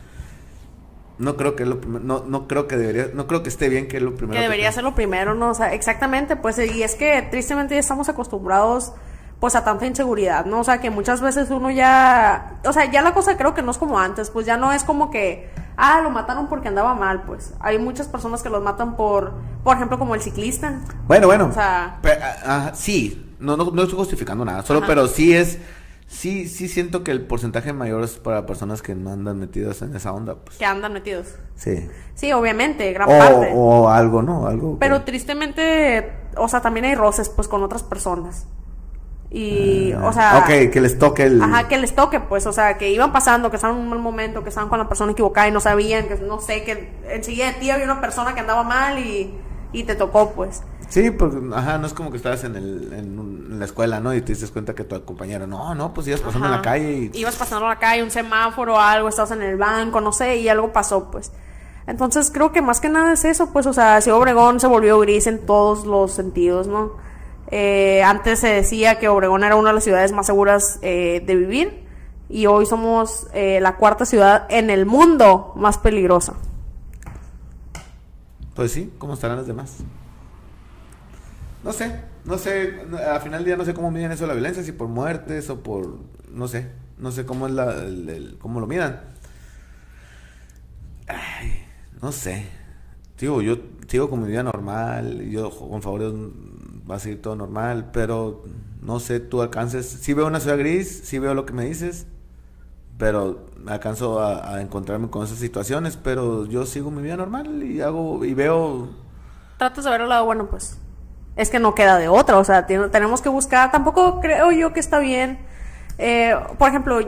No 1.17 1.37
creo 1.37 1.55
que 1.55 1.65
lo 1.65 1.75
no, 1.75 2.25
no 2.25 2.47
creo 2.47 2.67
que 2.67 2.75
debería, 2.75 3.11
no 3.13 3.27
creo 3.27 3.41
que 3.41 3.49
esté 3.49 3.69
bien 3.69 3.87
que 3.87 3.97
es 3.97 4.03
lo 4.03 4.15
primero. 4.15 4.33
que 4.33 4.43
debería 4.43 4.71
ser 4.71 4.83
lo 4.83 4.95
primero, 4.95 5.33
¿no? 5.33 5.51
O 5.51 5.53
sea, 5.53 5.73
exactamente, 5.73 6.35
pues, 6.35 6.57
y 6.57 6.83
es 6.83 6.95
que 6.95 7.21
tristemente 7.31 7.75
ya 7.75 7.79
estamos 7.79 8.09
acostumbrados, 8.09 8.91
pues, 9.45 9.53
a 9.55 9.63
tanta 9.63 9.85
inseguridad, 9.85 10.45
¿no? 10.47 10.61
O 10.61 10.63
sea, 10.63 10.79
que 10.81 10.89
muchas 10.89 11.21
veces 11.21 11.51
uno 11.51 11.69
ya, 11.69 12.55
o 12.65 12.73
sea, 12.73 12.89
ya 12.89 13.03
la 13.03 13.13
cosa 13.13 13.37
creo 13.37 13.53
que 13.53 13.61
no 13.61 13.69
es 13.69 13.77
como 13.77 13.99
antes, 13.99 14.31
pues 14.31 14.47
ya 14.47 14.57
no 14.57 14.73
es 14.73 14.83
como 14.83 15.11
que, 15.11 15.51
ah, 15.77 16.01
lo 16.01 16.09
mataron 16.09 16.47
porque 16.47 16.67
andaba 16.67 16.95
mal, 16.95 17.21
pues. 17.27 17.53
Hay 17.59 17.77
muchas 17.77 18.07
personas 18.07 18.41
que 18.41 18.49
los 18.49 18.63
matan 18.63 18.95
por, 18.95 19.33
por 19.63 19.75
ejemplo, 19.75 19.99
como 19.99 20.15
el 20.15 20.21
ciclista. 20.21 20.79
Bueno, 21.07 21.27
bueno. 21.27 21.45
O 21.45 21.51
sea- 21.51 21.99
ah, 22.03 22.35
ah, 22.43 22.71
sí, 22.73 23.35
no, 23.39 23.55
no, 23.55 23.65
no 23.69 23.83
estoy 23.83 23.99
justificando 23.99 24.43
nada, 24.45 24.63
solo 24.63 24.79
Ajá. 24.79 24.87
pero 24.87 25.07
sí 25.07 25.35
es, 25.35 25.59
sí, 26.07 26.47
sí 26.47 26.67
siento 26.67 27.03
que 27.03 27.11
el 27.11 27.21
porcentaje 27.27 27.71
mayor 27.71 28.03
es 28.03 28.13
para 28.17 28.47
personas 28.47 28.81
que 28.81 28.95
no 28.95 29.11
andan 29.11 29.37
metidas 29.37 29.83
en 29.83 29.95
esa 29.95 30.11
onda, 30.11 30.33
pues. 30.43 30.57
Que 30.57 30.65
andan 30.65 30.91
metidos. 30.91 31.35
Sí. 31.55 31.87
Sí, 32.15 32.33
obviamente, 32.33 32.91
gran 32.93 33.07
O, 33.09 33.19
parte. 33.19 33.51
o 33.53 33.89
algo, 33.89 34.23
¿no? 34.23 34.47
Algo. 34.47 34.77
Pero 34.79 34.97
que- 34.99 35.11
tristemente, 35.11 36.13
o 36.35 36.47
sea, 36.47 36.61
también 36.61 36.85
hay 36.85 36.95
roces, 36.95 37.29
pues, 37.29 37.47
con 37.47 37.61
otras 37.61 37.83
personas. 37.83 38.47
Y, 39.31 39.91
o 39.93 40.13
sea... 40.13 40.39
Ok, 40.39 40.71
que 40.71 40.79
les 40.81 40.97
toque 40.97 41.23
el. 41.23 41.41
Ajá, 41.41 41.67
que 41.67 41.77
les 41.77 41.93
toque, 41.93 42.19
pues, 42.21 42.45
o 42.45 42.53
sea, 42.53 42.77
que 42.77 42.89
iban 42.91 43.11
pasando, 43.11 43.49
que 43.49 43.57
estaban 43.57 43.75
en 43.77 43.83
un 43.83 43.89
mal 43.89 43.99
momento, 43.99 44.43
que 44.43 44.49
estaban 44.49 44.69
con 44.69 44.79
la 44.79 44.87
persona 44.87 45.11
equivocada 45.11 45.47
y 45.47 45.51
no 45.51 45.59
sabían, 45.59 46.07
que 46.07 46.15
no 46.15 46.39
sé, 46.39 46.63
que 46.63 46.93
enseguida 47.09 47.47
de 47.47 47.53
ti 47.53 47.69
había 47.69 47.85
una 47.85 47.99
persona 47.99 48.33
que 48.33 48.39
andaba 48.39 48.63
mal 48.63 48.97
y, 48.99 49.33
y 49.73 49.83
te 49.83 49.95
tocó, 49.95 50.31
pues. 50.31 50.61
Sí, 50.87 51.09
porque, 51.11 51.37
ajá, 51.53 51.79
no 51.79 51.87
es 51.87 51.93
como 51.93 52.11
que 52.11 52.17
estabas 52.17 52.43
en, 52.43 52.55
el, 52.55 52.93
en, 52.93 53.17
un- 53.19 53.47
en 53.53 53.59
la 53.59 53.65
escuela, 53.65 53.99
¿no? 53.99 54.13
Y 54.13 54.21
te 54.21 54.33
diste 54.33 54.47
cuenta 54.49 54.73
que 54.75 54.83
tu 54.83 55.03
compañero, 55.03 55.47
no, 55.47 55.73
no, 55.75 55.93
pues 55.93 56.07
ibas 56.07 56.21
pasando 56.21 56.45
en 56.47 56.53
Ajá. 56.53 56.61
la 56.61 56.61
calle 56.63 57.09
y... 57.13 57.19
Ibas 57.19 57.35
pasando 57.35 57.67
la 57.67 57.79
calle, 57.79 58.03
un 58.03 58.11
semáforo, 58.11 58.79
algo, 58.79 59.09
estabas 59.09 59.31
en 59.31 59.41
el 59.41 59.57
banco, 59.57 59.99
no 59.99 60.11
sé, 60.13 60.37
y 60.37 60.47
algo 60.47 60.71
pasó, 60.71 61.09
pues. 61.09 61.31
Entonces 61.87 62.31
creo 62.31 62.51
que 62.51 62.61
más 62.61 62.79
que 62.79 62.89
nada 62.89 63.13
es 63.13 63.25
eso, 63.25 63.51
pues, 63.51 63.65
o 63.65 63.73
sea, 63.73 63.99
si 64.01 64.11
Obregón 64.11 64.59
se 64.59 64.67
volvió 64.67 64.99
gris 64.99 65.27
en 65.27 65.45
todos 65.45 65.85
los 65.85 66.11
sentidos, 66.13 66.67
¿no? 66.67 66.93
Eh, 67.51 68.01
antes 68.03 68.39
se 68.39 68.47
decía 68.47 68.97
que 68.99 69.07
Obregón 69.07 69.43
era 69.43 69.55
una 69.55 69.69
de 69.69 69.75
las 69.75 69.83
ciudades 69.83 70.11
más 70.11 70.25
seguras 70.25 70.79
eh, 70.81 71.23
de 71.25 71.35
vivir 71.35 71.85
y 72.27 72.47
hoy 72.47 72.65
somos 72.65 73.27
eh, 73.33 73.59
la 73.61 73.77
cuarta 73.77 74.05
ciudad 74.05 74.47
en 74.49 74.69
el 74.69 74.85
mundo 74.85 75.53
más 75.55 75.77
peligrosa. 75.77 76.33
Pues 78.55 78.71
sí, 78.71 78.91
¿cómo 78.97 79.13
estarán 79.13 79.37
los 79.37 79.47
demás? 79.47 79.77
No 81.63 81.73
sé, 81.73 82.01
no 82.23 82.37
sé, 82.37 82.81
al 83.09 83.21
final 83.21 83.39
del 83.39 83.45
día 83.45 83.57
no 83.57 83.65
sé 83.65 83.73
cómo 83.73 83.91
miden 83.91 84.11
eso 84.11 84.25
la 84.27 84.33
violencia, 84.33 84.63
si 84.63 84.71
por 84.71 84.87
muertes 84.87 85.49
o 85.49 85.61
por, 85.61 85.97
no 86.31 86.47
sé, 86.47 86.69
no 86.97 87.11
sé 87.11 87.25
cómo 87.25 87.47
es 87.47 87.53
la, 87.53 87.75
cómo 88.39 88.59
lo 88.59 88.67
midan. 88.67 89.01
No 92.01 92.11
sé. 92.11 92.45
Digo, 93.19 93.41
yo 93.41 93.57
sigo 93.87 94.09
con 94.09 94.21
mi 94.21 94.27
vida 94.27 94.43
normal, 94.43 95.29
yo 95.29 95.49
con 95.49 95.81
favor 95.81 96.13
va 96.89 96.95
a 96.95 96.99
seguir 96.99 97.21
todo 97.21 97.35
normal, 97.35 97.89
pero 97.91 98.43
no 98.81 98.99
sé, 98.99 99.19
tú 99.19 99.41
alcances, 99.41 99.85
sí 99.85 100.13
veo 100.13 100.27
una 100.27 100.39
ciudad 100.39 100.57
gris, 100.57 101.01
sí 101.03 101.19
veo 101.19 101.33
lo 101.33 101.45
que 101.45 101.53
me 101.53 101.65
dices, 101.65 102.07
pero 102.97 103.45
alcanzo 103.67 104.21
a, 104.21 104.61
encontrarme 104.61 105.09
con 105.09 105.23
esas 105.23 105.39
situaciones, 105.39 105.97
pero 105.97 106.45
yo 106.45 106.65
sigo 106.65 106.91
mi 106.91 107.01
vida 107.01 107.17
normal 107.17 107.63
y 107.63 107.81
hago 107.81 108.23
y 108.23 108.33
veo 108.33 108.89
Tratas 109.57 109.85
de 109.85 109.91
ver 109.91 110.01
el 110.01 110.09
lado 110.09 110.25
bueno, 110.25 110.47
pues. 110.47 110.77
Es 111.35 111.49
que 111.49 111.59
no 111.59 111.75
queda 111.75 111.97
de 111.97 112.07
otra, 112.07 112.37
o 112.37 112.43
sea, 112.43 112.65
tenemos 112.65 113.21
que 113.21 113.29
buscar. 113.29 113.71
Tampoco 113.71 114.19
creo 114.21 114.51
yo 114.51 114.73
que 114.73 114.79
está 114.79 114.99
bien. 114.99 115.39
Eh, 115.97 116.35
por 116.57 116.69
ejemplo, 116.69 116.99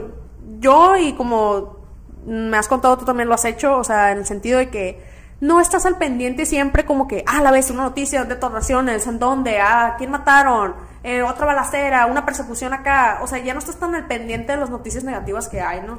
yo 0.58 0.96
y 0.96 1.14
como 1.14 1.78
me 2.26 2.56
has 2.56 2.68
contado, 2.68 2.96
tú 2.98 3.04
también 3.04 3.28
lo 3.28 3.34
has 3.34 3.44
hecho, 3.44 3.76
o 3.76 3.84
sea, 3.84 4.12
en 4.12 4.18
el 4.18 4.26
sentido 4.26 4.58
de 4.58 4.70
que 4.70 5.02
no 5.40 5.60
estás 5.60 5.86
al 5.86 5.98
pendiente 5.98 6.46
siempre 6.46 6.84
como 6.84 7.06
que, 7.06 7.24
ah, 7.26 7.42
la 7.42 7.50
vez 7.50 7.70
una 7.70 7.84
noticia, 7.84 8.24
detonaciones, 8.24 9.06
en 9.06 9.18
dónde, 9.18 9.60
ah, 9.60 9.94
quién 9.98 10.10
mataron, 10.10 10.74
Eh, 11.04 11.22
otra 11.22 11.46
balacera, 11.46 12.06
una 12.06 12.26
persecución 12.26 12.74
acá, 12.74 13.20
o 13.22 13.26
sea, 13.28 13.38
ya 13.38 13.52
no 13.54 13.60
estás 13.60 13.78
tan 13.78 13.94
al 13.94 14.08
pendiente 14.08 14.52
de 14.52 14.58
las 14.58 14.68
noticias 14.68 15.04
negativas 15.04 15.48
que 15.48 15.60
hay, 15.60 15.80
¿no? 15.80 15.94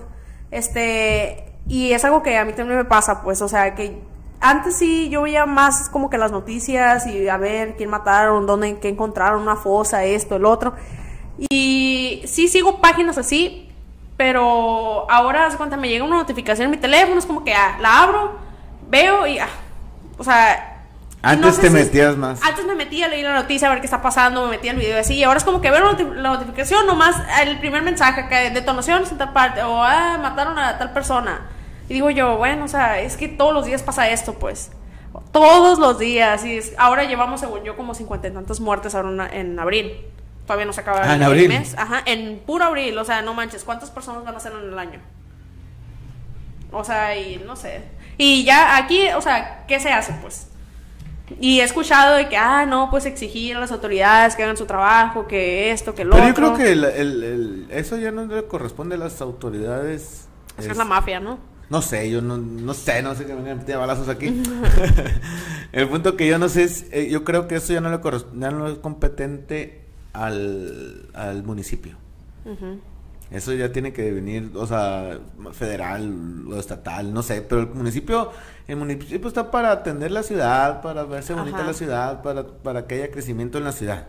Este, 0.51 1.53
y 1.67 1.93
es 1.93 2.03
algo 2.03 2.21
que 2.21 2.37
a 2.37 2.43
mí 2.43 2.51
también 2.53 2.77
me 2.77 2.85
pasa, 2.85 3.21
pues, 3.23 3.41
o 3.41 3.47
sea, 3.47 3.73
que 3.75 4.01
antes 4.41 4.75
sí 4.75 5.09
yo 5.09 5.21
veía 5.21 5.45
más 5.45 5.89
como 5.89 6.09
que 6.09 6.17
las 6.17 6.31
noticias 6.31 7.07
y 7.07 7.29
a 7.29 7.37
ver 7.37 7.75
quién 7.77 7.89
mataron, 7.89 8.45
dónde, 8.45 8.77
qué 8.79 8.89
encontraron, 8.89 9.41
una 9.41 9.55
fosa, 9.55 10.03
esto, 10.03 10.35
el 10.35 10.45
otro. 10.45 10.73
Y 11.37 12.21
sí 12.25 12.49
sigo 12.49 12.81
páginas 12.81 13.17
así, 13.17 13.71
pero 14.17 15.09
ahora, 15.09 15.47
cuando 15.55 15.77
me 15.77 15.87
llega 15.87 16.03
una 16.03 16.17
notificación 16.17 16.65
en 16.65 16.71
mi 16.71 16.77
teléfono, 16.77 17.19
es 17.19 17.25
como 17.25 17.43
que 17.45 17.53
ah, 17.53 17.77
la 17.79 18.03
abro, 18.03 18.35
veo 18.89 19.25
y, 19.27 19.39
ah, 19.39 19.47
o 20.17 20.23
sea... 20.23 20.75
Antes 21.21 21.55
sé 21.55 21.61
te 21.63 21.67
si- 21.67 21.73
metías 21.73 22.15
más. 22.15 22.41
Antes 22.43 22.65
me 22.65 22.75
metía 22.75 23.05
a 23.05 23.09
leer 23.09 23.25
la 23.25 23.33
noticia, 23.33 23.67
a 23.67 23.71
ver 23.71 23.81
qué 23.81 23.87
está 23.87 24.01
pasando, 24.01 24.45
me 24.45 24.51
metía 24.51 24.71
el 24.71 24.77
video 24.77 24.97
así, 24.99 25.15
y 25.15 25.23
ahora 25.23 25.37
es 25.37 25.43
como 25.43 25.59
que 25.59 25.69
veo 25.69 25.81
la, 25.81 25.91
noti- 25.91 26.13
la 26.15 26.29
notificación, 26.29 26.85
nomás 26.87 27.15
el 27.41 27.59
primer 27.59 27.81
mensaje, 27.83 28.27
que 28.29 28.51
detonación 28.51 29.03
en 29.09 29.17
tal 29.17 29.33
parte, 29.33 29.61
o 29.63 29.83
ah, 29.83 30.17
mataron 30.21 30.57
a 30.57 30.77
tal 30.77 30.93
persona. 30.93 31.41
Y 31.89 31.93
digo 31.95 32.09
yo, 32.09 32.37
bueno, 32.37 32.63
o 32.65 32.67
sea, 32.69 33.01
es 33.01 33.17
que 33.17 33.27
todos 33.27 33.53
los 33.53 33.65
días 33.65 33.83
pasa 33.83 34.09
esto, 34.09 34.35
pues. 34.39 34.71
Todos 35.33 35.77
los 35.79 35.99
días. 35.99 36.45
Y 36.45 36.55
es- 36.57 36.73
ahora 36.77 37.03
llevamos, 37.03 37.41
según 37.41 37.63
yo, 37.65 37.75
como 37.75 37.93
cincuenta 37.95 38.27
y 38.29 38.31
tantas 38.31 38.59
muertes 38.61 38.95
ahora 38.95 39.09
en- 39.35 39.49
en 39.51 39.59
abril. 39.59 39.91
Todavía 40.45 40.65
no 40.67 40.71
se 40.73 40.81
acaba 40.81 41.01
Ah, 41.03 41.15
en 41.15 41.21
el 41.21 41.23
abril. 41.23 41.49
mes. 41.49 41.75
Ajá, 41.77 42.01
en 42.05 42.39
puro 42.45 42.63
abril. 42.63 42.97
O 42.97 43.03
sea, 43.03 43.21
no 43.23 43.33
manches, 43.33 43.63
¿cuántas 43.65 43.89
personas 43.91 44.23
van 44.23 44.35
a 44.35 44.39
ser 44.39 44.53
en 44.53 44.71
el 44.71 44.79
año? 44.79 44.99
O 46.71 46.83
sea, 46.83 47.17
y 47.17 47.43
no 47.45 47.55
sé. 47.55 47.83
Y 48.21 48.43
ya 48.43 48.75
aquí, 48.75 49.07
o 49.15 49.21
sea, 49.21 49.63
¿qué 49.65 49.79
se 49.79 49.89
hace, 49.93 50.13
pues? 50.21 50.47
Y 51.39 51.61
he 51.61 51.63
escuchado 51.63 52.15
de 52.17 52.27
que, 52.27 52.35
ah, 52.35 52.65
no, 52.65 52.89
pues 52.91 53.05
exigir 53.05 53.55
a 53.55 53.59
las 53.61 53.71
autoridades 53.71 54.35
que 54.35 54.43
hagan 54.43 54.57
su 54.57 54.65
trabajo, 54.65 55.25
que 55.25 55.71
esto, 55.71 55.95
que 55.95 56.03
lo 56.03 56.11
Pero 56.15 56.25
yo 56.25 56.31
otro. 56.31 56.53
creo 56.53 56.57
que 56.57 56.71
el- 56.73 56.83
el- 56.83 57.23
el- 57.23 57.67
eso 57.71 57.97
ya 57.97 58.11
no 58.11 58.25
le 58.25 58.45
corresponde 58.45 58.95
a 58.95 58.97
las 58.97 59.21
autoridades. 59.21 60.27
Es 60.49 60.55
que 60.57 60.61
Es- 60.65 60.71
es 60.71 60.77
la 60.77 60.83
mafia, 60.85 61.19
¿no? 61.21 61.39
No 61.69 61.81
sé, 61.81 62.09
yo 62.09 62.21
no, 62.21 62.37
no 62.37 62.73
sé, 62.73 63.01
no 63.03 63.15
sé 63.15 63.25
que 63.25 63.35
me 63.35 63.51
a 63.73 63.77
balazos 63.77 64.09
aquí. 64.09 64.41
el 65.71 65.87
punto 65.87 66.17
que 66.17 66.27
yo 66.27 66.39
no 66.39 66.49
sé 66.49 66.63
es, 66.63 66.87
eh, 66.91 67.07
yo 67.09 67.23
creo 67.23 67.47
que 67.47 67.55
eso 67.55 67.71
ya 67.71 67.79
no 67.79 67.89
le 67.89 68.01
corres- 68.01 68.25
ya 68.37 68.51
no 68.51 68.67
es 68.67 68.79
competente 68.79 69.85
al, 70.13 71.09
al 71.13 71.43
municipio. 71.43 71.95
Ujú. 72.43 72.79
Eso 73.31 73.53
ya 73.53 73.71
tiene 73.71 73.93
que 73.93 74.11
venir, 74.11 74.51
o 74.55 74.65
sea, 74.65 75.19
federal 75.53 76.45
o 76.51 76.57
estatal, 76.59 77.13
no 77.13 77.21
sé, 77.21 77.41
pero 77.43 77.61
el 77.61 77.67
municipio, 77.67 78.31
el 78.67 78.75
municipio 78.75 79.27
está 79.27 79.51
para 79.51 79.71
atender 79.71 80.09
la 80.11 80.23
ciudad, 80.23 80.81
para 80.81 81.03
verse 81.03 81.33
bonita 81.35 81.63
la 81.63 81.73
ciudad, 81.73 82.21
para, 82.23 82.47
para 82.47 82.87
que 82.87 82.95
haya 82.95 83.11
crecimiento 83.11 83.59
en 83.59 83.65
la 83.65 83.71
ciudad. 83.71 84.07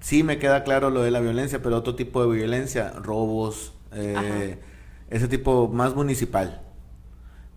Sí 0.00 0.22
me 0.22 0.38
queda 0.38 0.64
claro 0.64 0.90
lo 0.90 1.02
de 1.02 1.10
la 1.10 1.20
violencia, 1.20 1.62
pero 1.62 1.76
otro 1.76 1.94
tipo 1.94 2.24
de 2.26 2.36
violencia, 2.36 2.92
robos, 3.02 3.72
eh, 3.92 4.58
ese 5.08 5.28
tipo 5.28 5.68
más 5.68 5.94
municipal. 5.94 6.62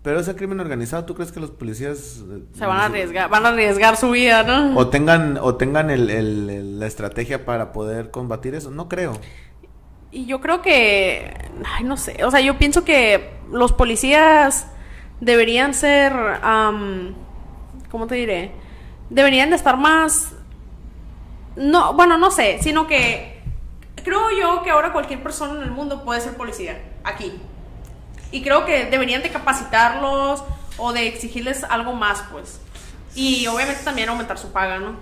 Pero 0.02 0.20
ese 0.22 0.34
crimen 0.36 0.60
organizado, 0.62 1.04
¿tú 1.06 1.14
crees 1.14 1.32
que 1.32 1.40
los 1.42 1.52
policías 1.52 2.24
eh, 2.32 2.44
Se 2.58 2.66
van 2.66 2.80
a 2.80 2.86
arriesgar, 2.86 3.30
van 3.30 3.46
a 3.46 3.50
arriesgar 3.50 3.98
su 3.98 4.12
vida, 4.12 4.44
¿no? 4.44 4.78
o 4.78 4.88
tengan 4.88 5.38
o 5.42 5.56
tengan 5.56 5.90
el- 5.90 6.10
el- 6.10 6.50
el- 6.50 6.80
la 6.80 6.88
estrategia 6.88 7.46
para 7.46 7.74
poder 7.74 8.10
combatir 8.12 8.56
eso? 8.56 8.72
No 8.72 8.88
creo. 8.88 9.14
Y 10.12 10.26
yo 10.26 10.42
creo 10.42 10.62
que, 10.62 11.34
ay, 11.66 11.84
no 11.84 11.98
sé, 11.98 12.24
o 12.24 12.32
sea, 12.32 12.40
yo 12.40 12.58
pienso 12.58 12.84
que 12.84 13.32
los 13.52 13.74
policías 13.74 14.68
deberían 15.20 15.74
ser, 15.74 16.14
¿cómo 17.92 18.08
te 18.08 18.16
diré? 18.16 18.52
Deberían 19.10 19.50
de 19.50 19.56
estar 19.56 19.78
más, 19.78 20.34
no, 21.56 21.94
bueno, 21.94 22.18
no 22.18 22.32
sé, 22.32 22.60
sino 22.62 22.88
que 22.88 23.42
creo 24.04 24.32
yo 24.32 24.64
que 24.64 24.72
ahora 24.72 24.94
cualquier 24.94 25.22
persona 25.22 25.60
en 25.60 25.64
el 25.64 25.72
mundo 25.72 26.04
puede 26.04 26.22
ser 26.22 26.36
policía, 26.38 26.82
aquí. 27.04 27.40
Y 28.32 28.42
creo 28.42 28.66
que 28.66 28.86
deberían 28.86 29.22
de 29.22 29.30
capacitarlos 29.30 30.44
o 30.78 30.94
de 30.94 31.08
exigirles 31.08 31.64
algo 31.64 31.94
más, 31.94 32.24
pues. 32.32 32.62
Y 33.16 33.46
obviamente 33.48 33.84
también 33.84 34.10
aumentar 34.10 34.38
su 34.38 34.52
paga, 34.52 34.78
¿no? 34.80 34.96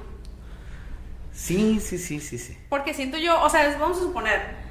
Sí, 1.33 1.79
sí, 1.79 1.97
sí, 1.97 2.19
sí, 2.19 2.37
sí. 2.37 2.57
Porque 2.69 2.93
siento 2.93 3.17
yo, 3.17 3.41
o 3.43 3.49
sea, 3.49 3.77
vamos 3.77 3.97
a 3.97 4.01
suponer, 4.01 4.66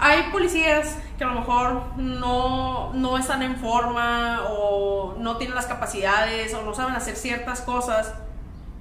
hay 0.00 0.30
policías 0.32 0.96
que 1.18 1.24
a 1.24 1.28
lo 1.28 1.40
mejor 1.40 1.82
no, 1.96 2.92
no 2.94 3.18
están 3.18 3.42
en 3.42 3.56
forma 3.56 4.42
o 4.50 5.14
no 5.18 5.36
tienen 5.36 5.54
las 5.54 5.66
capacidades 5.66 6.52
o 6.54 6.62
no 6.62 6.74
saben 6.74 6.94
hacer 6.94 7.16
ciertas 7.16 7.60
cosas 7.60 8.12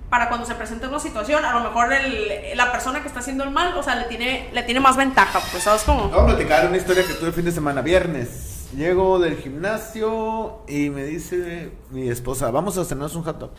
para 0.10 0.29
cuando 0.29 0.46
se 0.46 0.53
presente 0.55 0.88
una 0.88 1.00
situación, 1.00 1.43
a 1.43 1.53
lo 1.53 1.62
mejor 1.62 1.91
el- 1.91 2.55
la 2.55 2.72
persona 2.72 3.01
que 3.01 3.08
está 3.08 3.20
haciendo 3.22 3.43
el 3.43 3.50
mal, 3.51 3.75
o 3.75 3.82
sea, 3.82 3.96
le 3.96 4.03
tiene, 4.05 4.50
le 4.53 4.62
tiene 4.63 4.79
más 4.79 4.96
ventaja, 4.96 5.39
pues, 5.51 5.63
¿sabes 5.63 5.84
cómo? 5.84 6.10
Vamos 6.10 6.32
a 6.34 6.36
platicar 6.36 6.67
una 6.67 6.77
historia 6.77 7.03
que 7.05 7.13
tuve 7.13 7.27
el 7.29 7.34
fin 7.34 7.46
de 7.46 7.51
semana, 7.51 7.82
viernes. 7.82 8.70
Llego 8.75 9.17
del 9.20 9.38
gimnasio 9.38 10.60
y 10.67 10.89
me 10.89 11.03
dice 11.03 11.72
mi 11.91 12.10
esposa, 12.10 12.50
vamos 12.51 12.77
a 12.77 12.86
cenarnos 12.86 13.15
un 13.15 13.24
hot 13.24 13.38
dog. 13.39 13.51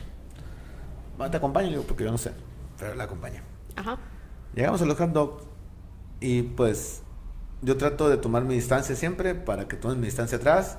Va, 1.20 1.30
Te 1.30 1.36
acompaño, 1.36 1.68
digo, 1.70 1.82
porque 1.84 2.04
yo 2.04 2.10
no 2.12 2.18
sé, 2.18 2.32
pero 2.78 2.94
la 2.94 3.04
acompaña. 3.04 3.42
Ajá. 3.76 3.96
Llegamos 4.54 4.82
a 4.82 4.84
los 4.84 4.96
hot 4.98 5.10
dog 5.10 5.40
y 6.20 6.42
pues 6.42 7.02
yo 7.64 7.76
trato 7.76 8.08
de 8.08 8.16
tomar 8.18 8.44
mi 8.44 8.54
distancia 8.54 8.94
siempre 8.94 9.34
para 9.34 9.66
que 9.66 9.76
tomen 9.76 9.98
mi 10.00 10.06
distancia 10.06 10.36
atrás 10.38 10.78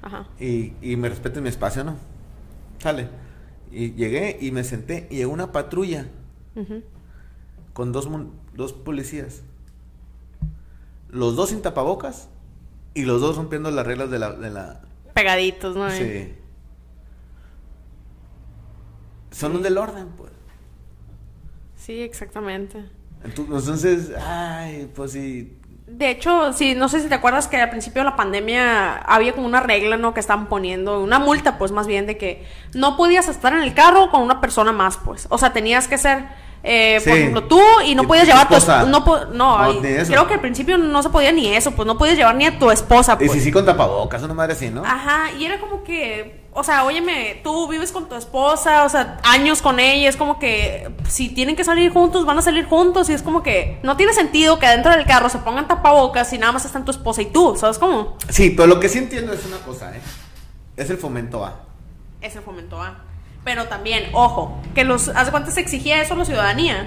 Ajá. 0.00 0.28
y, 0.38 0.72
y 0.80 0.96
me 0.96 1.08
respeten 1.08 1.42
mi 1.42 1.48
espacio, 1.48 1.82
¿no? 1.84 1.96
Sale. 2.78 3.08
Y 3.70 3.92
llegué 3.92 4.38
y 4.40 4.50
me 4.52 4.64
senté 4.64 5.08
y 5.10 5.16
llegó 5.16 5.32
una 5.32 5.50
patrulla 5.52 6.06
Ujú. 6.54 6.82
con 7.72 7.92
dos, 7.92 8.08
dos 8.54 8.72
policías. 8.72 9.42
Los 11.08 11.36
dos 11.36 11.50
sin 11.50 11.62
tapabocas 11.62 12.28
y 12.94 13.02
los 13.04 13.20
dos 13.20 13.36
rompiendo 13.36 13.70
las 13.70 13.86
reglas 13.86 14.10
de 14.10 14.18
la... 14.18 14.32
De 14.32 14.50
la 14.50 14.80
Pegaditos, 15.14 15.76
¿no? 15.76 15.90
sí. 15.90 16.34
Son 19.30 19.54
los 19.54 19.62
del 19.62 19.78
orden, 19.78 20.08
pues. 20.16 20.30
Sí, 21.76 22.00
exactamente. 22.00 22.84
Entonces, 23.24 24.12
ay, 24.20 24.90
pues 24.94 25.12
sí. 25.12 25.58
De 25.94 26.10
hecho, 26.10 26.52
sí, 26.54 26.74
no 26.74 26.88
sé 26.88 27.00
si 27.00 27.08
te 27.08 27.14
acuerdas 27.14 27.48
que 27.48 27.58
al 27.58 27.68
principio 27.68 28.00
de 28.02 28.08
la 28.10 28.16
pandemia 28.16 28.96
había 28.96 29.34
como 29.34 29.46
una 29.46 29.60
regla, 29.60 29.98
¿no? 29.98 30.14
Que 30.14 30.20
estaban 30.20 30.46
poniendo, 30.46 31.00
una 31.00 31.18
multa, 31.18 31.58
pues 31.58 31.70
más 31.70 31.86
bien, 31.86 32.06
de 32.06 32.16
que 32.16 32.46
no 32.72 32.96
podías 32.96 33.28
estar 33.28 33.52
en 33.52 33.62
el 33.62 33.74
carro 33.74 34.10
con 34.10 34.22
una 34.22 34.40
persona 34.40 34.72
más, 34.72 34.96
pues. 34.96 35.26
O 35.28 35.36
sea, 35.36 35.52
tenías 35.52 35.88
que 35.88 35.98
ser, 35.98 36.24
eh, 36.62 36.98
por 37.04 37.12
ejemplo, 37.12 37.44
tú 37.44 37.60
y 37.84 37.94
no 37.94 38.04
podías 38.04 38.26
llevar 38.26 38.46
a 38.46 38.48
tu 38.48 38.54
esposa. 38.54 38.84
No, 38.84 39.00
no, 39.00 39.26
No, 39.32 39.72
y 39.72 39.80
creo 39.80 40.26
que 40.26 40.34
al 40.34 40.40
principio 40.40 40.78
no 40.78 41.02
se 41.02 41.10
podía 41.10 41.30
ni 41.30 41.54
eso, 41.54 41.72
pues 41.72 41.86
no 41.86 41.98
podías 41.98 42.16
llevar 42.16 42.36
ni 42.36 42.46
a 42.46 42.58
tu 42.58 42.70
esposa, 42.70 43.12
Y 43.20 43.26
pues. 43.26 43.32
sí, 43.32 43.40
sí 43.40 43.52
con 43.52 43.66
tapabocas, 43.66 44.22
una 44.22 44.34
madre 44.34 44.54
así, 44.54 44.70
¿no? 44.70 44.82
Ajá, 44.84 45.30
y 45.38 45.44
era 45.44 45.60
como 45.60 45.84
que, 45.84 46.41
o 46.54 46.62
sea, 46.62 46.84
óyeme, 46.84 47.40
tú 47.42 47.66
vives 47.66 47.92
con 47.92 48.08
tu 48.10 48.14
esposa, 48.14 48.84
o 48.84 48.88
sea, 48.88 49.18
años 49.22 49.62
con 49.62 49.80
ella, 49.80 50.08
es 50.08 50.16
como 50.16 50.38
que 50.38 50.90
si 51.08 51.30
tienen 51.30 51.56
que 51.56 51.64
salir 51.64 51.90
juntos, 51.90 52.26
van 52.26 52.38
a 52.38 52.42
salir 52.42 52.66
juntos, 52.66 53.08
y 53.08 53.14
es 53.14 53.22
como 53.22 53.42
que 53.42 53.78
no 53.82 53.96
tiene 53.96 54.12
sentido 54.12 54.58
que 54.58 54.66
adentro 54.66 54.92
del 54.92 55.06
carro 55.06 55.30
se 55.30 55.38
pongan 55.38 55.66
tapabocas 55.66 56.30
y 56.34 56.38
nada 56.38 56.52
más 56.52 56.66
están 56.66 56.84
tu 56.84 56.90
esposa 56.90 57.22
y 57.22 57.26
tú, 57.26 57.56
¿sabes 57.56 57.78
cómo? 57.78 58.18
Sí, 58.28 58.50
pero 58.50 58.66
lo 58.66 58.80
que 58.80 58.90
sí 58.90 58.98
entiendo 58.98 59.32
es 59.32 59.46
una 59.46 59.58
cosa, 59.58 59.96
¿eh? 59.96 60.00
Es 60.76 60.90
el 60.90 60.98
fomento 60.98 61.42
A. 61.44 61.60
Ese 62.20 62.42
fomento 62.42 62.82
A. 62.82 62.98
Pero 63.44 63.66
también, 63.68 64.10
ojo, 64.12 64.60
que 64.74 64.84
los, 64.84 65.08
hace 65.08 65.30
cuánto 65.30 65.50
se 65.50 65.60
exigía 65.60 66.02
eso 66.02 66.12
a 66.14 66.18
la 66.18 66.24
ciudadanía, 66.26 66.86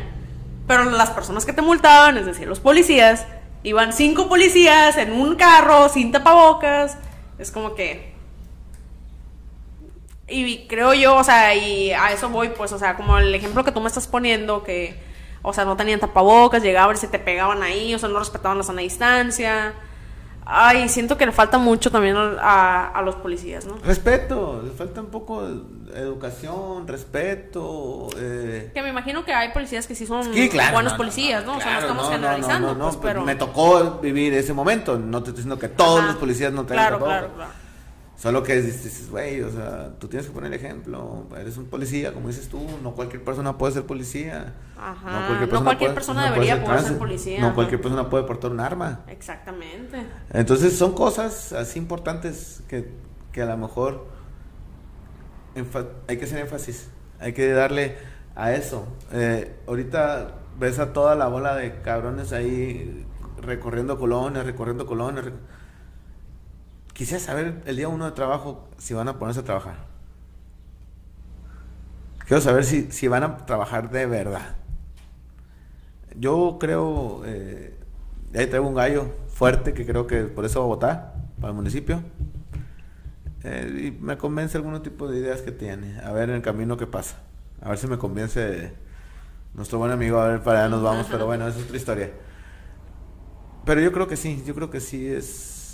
pero 0.67 0.85
las 0.85 1.09
personas 1.09 1.43
que 1.43 1.53
te 1.53 1.63
multaban, 1.63 2.17
es 2.17 2.27
decir, 2.27 2.47
los 2.47 2.59
policías, 2.59 3.25
iban 3.63 3.93
cinco 3.93 4.29
policías 4.29 4.95
en 4.97 5.11
un 5.11 5.35
carro 5.35 5.89
sin 5.89 6.11
tapabocas, 6.11 6.97
es 7.39 7.51
como 7.51 7.73
que... 7.73 8.14
Y 10.27 10.65
creo 10.67 10.93
yo, 10.93 11.15
o 11.17 11.23
sea, 11.23 11.53
y 11.53 11.91
a 11.91 12.11
eso 12.11 12.29
voy, 12.29 12.49
pues, 12.49 12.71
o 12.71 12.79
sea, 12.79 12.95
como 12.95 13.17
el 13.17 13.33
ejemplo 13.35 13.63
que 13.63 13.71
tú 13.71 13.79
me 13.79 13.87
estás 13.87 14.07
poniendo, 14.07 14.63
que, 14.63 14.99
o 15.43 15.53
sea, 15.53 15.65
no 15.65 15.77
tenían 15.77 15.99
tapabocas, 15.99 16.63
llegaban 16.63 16.95
y 16.95 16.99
se 16.99 17.07
te 17.07 17.19
pegaban 17.19 17.61
ahí, 17.61 17.93
o 17.93 17.99
sea, 17.99 18.09
no 18.09 18.17
respetaban 18.17 18.57
la 18.57 18.63
sana 18.63 18.81
distancia. 18.81 19.73
Ay, 20.47 20.89
siento 20.89 21.17
que 21.17 21.25
le 21.25 21.31
falta 21.31 21.57
mucho 21.57 21.89
también 21.89 22.15
a, 22.17 22.89
a 22.89 23.01
los 23.01 23.15
policías, 23.15 23.65
¿no? 23.65 23.77
Respeto, 23.83 24.61
le 24.63 24.71
falta 24.71 25.01
un 25.01 25.07
poco 25.07 25.47
de 25.47 25.99
educación, 25.99 26.87
respeto. 26.87 28.09
Eh. 28.17 28.69
Que 28.73 28.81
me 28.83 28.89
imagino 28.89 29.25
que 29.25 29.33
hay 29.33 29.49
policías 29.53 29.87
que 29.87 29.95
sí 29.95 30.05
son 30.05 30.33
Sí, 30.33 30.49
claro, 30.49 30.73
buenos 30.73 30.93
no, 30.93 30.97
no, 30.97 31.03
policías, 31.03 31.45
¿no? 31.45 31.57
o 31.57 31.61
sea, 31.61 31.73
no 31.73 31.79
estamos 31.79 32.09
generalizando, 32.09 32.67
no, 32.69 32.73
no, 32.75 32.85
pues, 32.85 32.95
no, 32.95 33.01
pero... 33.01 33.21
Me 33.23 33.35
tocó 33.35 33.99
vivir 34.01 34.33
ese 34.35 34.53
momento, 34.53 34.99
no 34.99 35.23
te 35.23 35.29
estoy 35.29 35.43
diciendo 35.43 35.59
que 35.59 35.69
todos 35.69 35.99
Ajá. 35.99 36.07
los 36.09 36.17
policías 36.17 36.53
no 36.53 36.63
tengan 36.63 36.87
Claro, 36.89 37.03
claro, 37.03 37.29
claro. 37.35 37.64
Solo 38.17 38.43
que 38.43 38.61
dices, 38.61 39.09
güey, 39.11 39.41
o 39.41 39.51
sea, 39.51 39.91
tú 39.99 40.07
tienes 40.07 40.25
que 40.27 40.33
poner 40.33 40.53
el 40.53 40.59
ejemplo. 40.59 41.27
Eres 41.37 41.57
un 41.57 41.65
policía, 41.65 42.13
como 42.13 42.29
dices 42.29 42.47
tú. 42.47 42.65
No 42.81 42.93
cualquier 42.93 43.23
persona 43.23 43.57
puede 43.57 43.73
ser 43.73 43.83
policía. 43.85 44.53
Ajá, 44.77 45.29
no 45.51 45.63
cualquier 45.63 45.93
persona 45.93 46.21
no 46.27 46.33
debería 46.33 46.55
puede 46.55 46.65
poder 46.65 46.81
ser 46.89 46.97
policía, 46.97 47.39
No 47.41 47.47
ajá. 47.47 47.55
cualquier 47.55 47.81
persona 47.81 48.09
puede 48.09 48.23
portar 48.23 48.51
un 48.51 48.61
arma. 48.61 49.01
Exactamente. 49.09 50.05
Entonces 50.31 50.77
son 50.77 50.93
cosas 50.93 51.51
así 51.53 51.77
importantes 51.77 52.63
que, 52.69 52.89
que 53.33 53.41
a 53.41 53.45
lo 53.47 53.57
mejor 53.57 54.07
hay 56.07 56.17
que 56.17 56.25
hacer 56.25 56.39
énfasis. 56.39 56.89
Hay 57.19 57.33
que 57.33 57.49
darle 57.51 57.97
a 58.35 58.53
eso. 58.53 58.87
Eh, 59.11 59.55
ahorita 59.67 60.35
ves 60.59 60.79
a 60.79 60.93
toda 60.93 61.15
la 61.15 61.27
bola 61.27 61.55
de 61.55 61.81
cabrones 61.81 62.33
ahí 62.33 63.05
recorriendo 63.41 63.97
colonias, 63.97 64.45
recorriendo 64.45 64.85
colonias. 64.85 65.25
rec- 65.25 65.33
Quisiera 66.95 67.21
saber 67.21 67.61
el 67.65 67.75
día 67.75 67.89
uno 67.89 68.05
de 68.05 68.13
trabajo 68.13 68.69
si 68.77 68.93
van 68.93 69.09
a 69.09 69.19
ponerse 69.19 69.41
a 69.41 69.43
trabajar. 69.43 69.75
Quiero 72.25 72.39
saber 72.39 72.63
si, 72.63 72.89
si 72.89 73.09
van 73.09 73.23
a 73.23 73.45
trabajar 73.45 73.91
de 73.91 74.05
verdad. 74.05 74.55
yo 76.17 76.55
creo, 76.57 77.21
eh, 77.25 77.77
ahí 78.33 78.47
traigo 78.47 78.65
un 78.65 78.75
gallo 78.75 79.11
fuerte 79.27 79.73
que 79.73 79.85
creo 79.85 80.07
que 80.07 80.23
por 80.23 80.45
eso 80.45 80.59
va 80.59 80.65
a 80.65 80.67
votar 80.69 81.15
para 81.41 81.49
el 81.49 81.55
municipio. 81.55 82.01
Eh, 83.43 83.87
y 83.87 84.01
me 84.01 84.17
convence 84.17 84.57
algún 84.57 84.81
tipo 84.81 85.09
de 85.09 85.19
ideas 85.19 85.41
que 85.41 85.51
tiene. 85.51 85.99
A 85.99 86.13
ver 86.13 86.29
en 86.29 86.35
el 86.35 86.41
camino 86.41 86.77
qué 86.77 86.87
pasa. 86.87 87.17
A 87.61 87.67
ver 87.67 87.77
si 87.77 87.87
me 87.87 87.97
convence 87.97 88.71
nuestro 89.53 89.79
buen 89.79 89.91
amigo. 89.91 90.21
A 90.21 90.29
ver 90.29 90.41
para 90.41 90.61
allá 90.61 90.69
nos 90.69 90.81
vamos. 90.81 91.07
Pero 91.11 91.25
bueno, 91.25 91.45
esa 91.45 91.59
es 91.59 91.65
otra 91.65 91.75
historia. 91.75 92.11
Pero 93.65 93.81
yo 93.81 93.91
creo 93.91 94.07
que 94.07 94.15
sí. 94.15 94.41
Yo 94.47 94.55
creo 94.55 94.69
que 94.69 94.79
sí 94.79 95.05
es, 95.05 95.64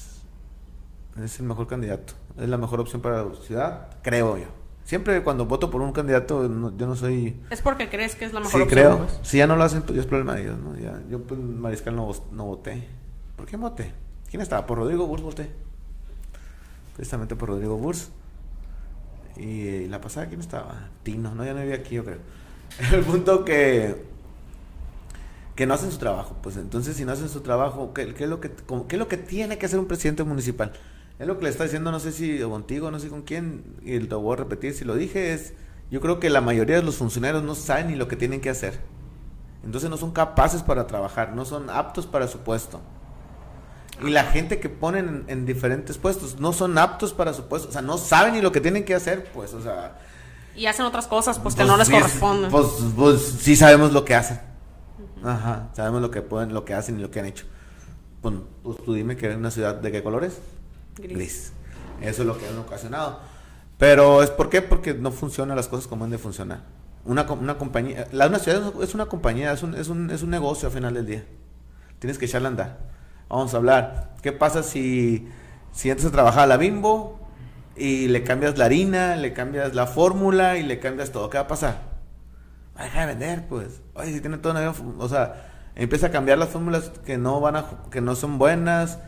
es 1.23 1.39
el 1.39 1.45
mejor 1.45 1.67
candidato. 1.67 2.13
Es 2.37 2.47
la 2.49 2.57
mejor 2.57 2.79
opción 2.79 3.01
para 3.01 3.23
la 3.23 3.35
ciudad. 3.35 3.87
Creo 4.01 4.37
yo. 4.37 4.45
Siempre 4.83 5.21
cuando 5.23 5.45
voto 5.45 5.69
por 5.69 5.81
un 5.81 5.91
candidato, 5.93 6.43
yo 6.75 6.87
no 6.87 6.95
soy... 6.95 7.39
Es 7.49 7.61
porque 7.61 7.89
crees 7.89 8.15
que 8.15 8.25
es 8.25 8.33
la 8.33 8.39
mejor 8.39 8.53
sí, 8.53 8.61
opción. 8.63 8.79
creo. 8.97 8.97
pues. 9.05 9.19
Si 9.23 9.37
ya 9.37 9.47
no 9.47 9.55
lo 9.55 9.63
hacen, 9.63 9.83
pues 9.83 9.99
es 9.99 10.05
problema 10.05 10.35
de 10.35 10.41
ellos, 10.43 10.57
¿no? 10.59 10.77
Ya, 10.77 10.99
yo 11.09 11.21
pues 11.21 11.39
Mariscal 11.39 11.95
no, 11.95 12.11
no 12.31 12.45
voté. 12.45 12.87
¿Por 13.35 13.45
qué 13.45 13.57
voté? 13.57 13.93
¿Quién 14.29 14.41
estaba? 14.41 14.65
Por 14.65 14.79
Rodrigo 14.79 15.05
Burs 15.07 15.21
voté. 15.21 15.51
Precisamente 16.95 17.35
por 17.35 17.49
Rodrigo 17.49 17.77
Burs. 17.77 18.09
Y 19.37 19.87
la 19.87 20.01
pasada, 20.01 20.27
¿quién 20.27 20.41
estaba? 20.41 20.89
Tino, 21.03 21.33
no, 21.35 21.45
ya 21.45 21.53
no 21.53 21.61
vivía 21.61 21.75
aquí, 21.75 21.95
yo 21.95 22.03
creo. 22.03 22.19
El 22.91 23.01
punto 23.03 23.45
que 23.45 24.09
que 25.55 25.65
no 25.67 25.73
hacen 25.73 25.91
su 25.91 25.97
trabajo, 25.99 26.35
pues 26.41 26.55
entonces 26.57 26.95
si 26.95 27.05
no 27.05 27.11
hacen 27.11 27.29
su 27.29 27.41
trabajo, 27.41 27.93
¿qué, 27.93 28.13
qué 28.15 28.23
es 28.23 28.29
lo 28.29 28.39
que 28.39 28.49
cómo- 28.65 28.87
qué 28.87 28.95
es 28.95 28.99
lo 28.99 29.07
que 29.07 29.17
tiene 29.17 29.57
que 29.57 29.65
hacer 29.67 29.79
un 29.79 29.85
presidente 29.85 30.23
municipal? 30.23 30.71
Es 31.21 31.27
lo 31.27 31.37
que 31.37 31.43
le 31.43 31.51
está 31.51 31.65
diciendo, 31.65 31.91
no 31.91 31.99
sé 31.99 32.11
si 32.11 32.39
contigo, 32.39 32.89
no 32.89 32.97
sé 32.97 33.09
con 33.09 33.21
quién, 33.21 33.63
y 33.83 33.99
lo 33.99 34.19
voy 34.21 34.33
a 34.33 34.37
repetir, 34.37 34.73
si 34.73 34.85
lo 34.85 34.95
dije 34.95 35.33
es, 35.33 35.53
yo 35.91 36.01
creo 36.01 36.19
que 36.19 36.31
la 36.31 36.41
mayoría 36.41 36.77
de 36.77 36.81
los 36.81 36.95
funcionarios 36.95 37.43
no 37.43 37.53
saben 37.53 37.89
ni 37.89 37.95
lo 37.95 38.07
que 38.07 38.15
tienen 38.15 38.41
que 38.41 38.49
hacer. 38.49 38.79
Entonces 39.63 39.91
no 39.91 39.97
son 39.97 40.13
capaces 40.13 40.63
para 40.63 40.87
trabajar, 40.87 41.35
no 41.35 41.45
son 41.45 41.69
aptos 41.69 42.07
para 42.07 42.27
su 42.27 42.39
puesto. 42.39 42.81
Y 44.03 44.09
la 44.09 44.23
gente 44.23 44.59
que 44.59 44.67
ponen 44.67 45.25
en, 45.27 45.41
en 45.41 45.45
diferentes 45.45 45.99
puestos 45.99 46.39
no 46.39 46.53
son 46.53 46.79
aptos 46.79 47.13
para 47.13 47.35
su 47.35 47.47
puesto, 47.47 47.69
o 47.69 47.71
sea, 47.71 47.83
no 47.83 47.99
saben 47.99 48.33
ni 48.33 48.41
lo 48.41 48.51
que 48.51 48.59
tienen 48.59 48.83
que 48.83 48.95
hacer, 48.95 49.25
pues, 49.31 49.53
o 49.53 49.61
sea... 49.61 49.99
Y 50.55 50.65
hacen 50.65 50.87
otras 50.87 51.05
cosas, 51.05 51.37
pues, 51.37 51.53
que 51.53 51.59
Pues 51.59 51.69
no 51.69 51.77
les 51.77 51.87
corresponden. 51.87 52.49
Pues, 52.49 52.65
pues 52.95 53.21
sí 53.21 53.55
sabemos 53.55 53.93
lo 53.93 54.03
que 54.05 54.15
hacen. 54.15 54.41
Ajá, 55.23 55.69
sabemos 55.73 56.01
lo 56.01 56.09
que 56.09 56.23
pueden, 56.23 56.51
lo 56.51 56.65
que 56.65 56.73
hacen 56.73 56.97
y 56.97 57.01
lo 57.03 57.11
que 57.11 57.19
han 57.19 57.27
hecho. 57.27 57.45
Bueno, 58.23 58.45
pues 58.63 58.83
tú 58.83 58.95
dime 58.95 59.15
que 59.15 59.29
es 59.29 59.37
una 59.37 59.51
ciudad 59.51 59.75
de 59.75 59.91
qué 59.91 60.01
colores? 60.01 60.39
Gris. 60.98 61.53
Eso 62.01 62.21
es 62.21 62.27
lo 62.27 62.38
que 62.38 62.48
han 62.48 62.57
ocasionado. 62.57 63.19
Pero 63.77 64.21
es 64.21 64.29
por 64.29 64.50
qué? 64.50 64.62
Porque 64.62 64.93
no 64.93 65.12
funcionan 65.12 65.55
las 65.55 65.67
cosas 65.67 65.88
como 65.88 66.05
han 66.05 66.12
de 66.12 66.17
funcionar. 66.17 66.62
Una, 67.03 67.24
una 67.31 67.57
compañía, 67.57 68.07
la, 68.12 68.27
una 68.27 68.38
ciudad 68.38 68.74
es 68.83 68.93
una 68.93 69.07
compañía, 69.07 69.51
es 69.51 69.63
un, 69.63 69.74
es, 69.74 69.88
un, 69.88 70.12
es 70.12 70.21
un 70.21 70.29
negocio 70.29 70.67
al 70.67 70.74
final 70.74 70.93
del 70.93 71.05
día. 71.07 71.25
Tienes 72.00 72.17
que 72.17 72.25
echarle 72.25 72.48
a 72.48 72.51
andar. 72.51 72.77
Vamos 73.27 73.53
a 73.53 73.57
hablar. 73.57 74.15
¿Qué 74.21 74.31
pasa 74.31 74.62
si, 74.62 75.27
si 75.71 75.89
entras 75.89 76.10
a 76.10 76.12
trabajar 76.12 76.43
a 76.43 76.48
la 76.48 76.57
bimbo 76.57 77.19
y 77.75 78.07
le 78.07 78.24
cambias 78.24 78.57
la 78.57 78.65
harina, 78.65 79.15
le 79.15 79.33
cambias 79.33 79.74
la 79.74 79.88
fórmula 79.88 80.57
y 80.57 80.63
le 80.63 80.79
cambias 80.79 81.12
todo? 81.12 81.29
¿Qué 81.29 81.38
va 81.38 81.45
a 81.45 81.48
pasar? 81.48 81.81
Va 82.77 82.81
a 82.81 82.83
dejar 82.83 83.07
de 83.07 83.15
vender, 83.15 83.48
pues. 83.48 83.81
Oye, 83.95 84.13
si 84.13 84.21
tiene 84.21 84.38
todo 84.38 84.53
una... 84.53 84.74
O 85.00 85.10
sea, 85.10 85.50
empieza 85.75 86.07
a 86.07 86.12
cambiar 86.12 86.38
las 86.38 86.50
fórmulas 86.50 86.91
que 87.05 87.17
no 87.17 87.39
van 87.39 87.55
a... 87.55 87.65
que 87.89 88.01
no 88.01 88.15
son 88.15 88.38
buenas. 88.38 89.00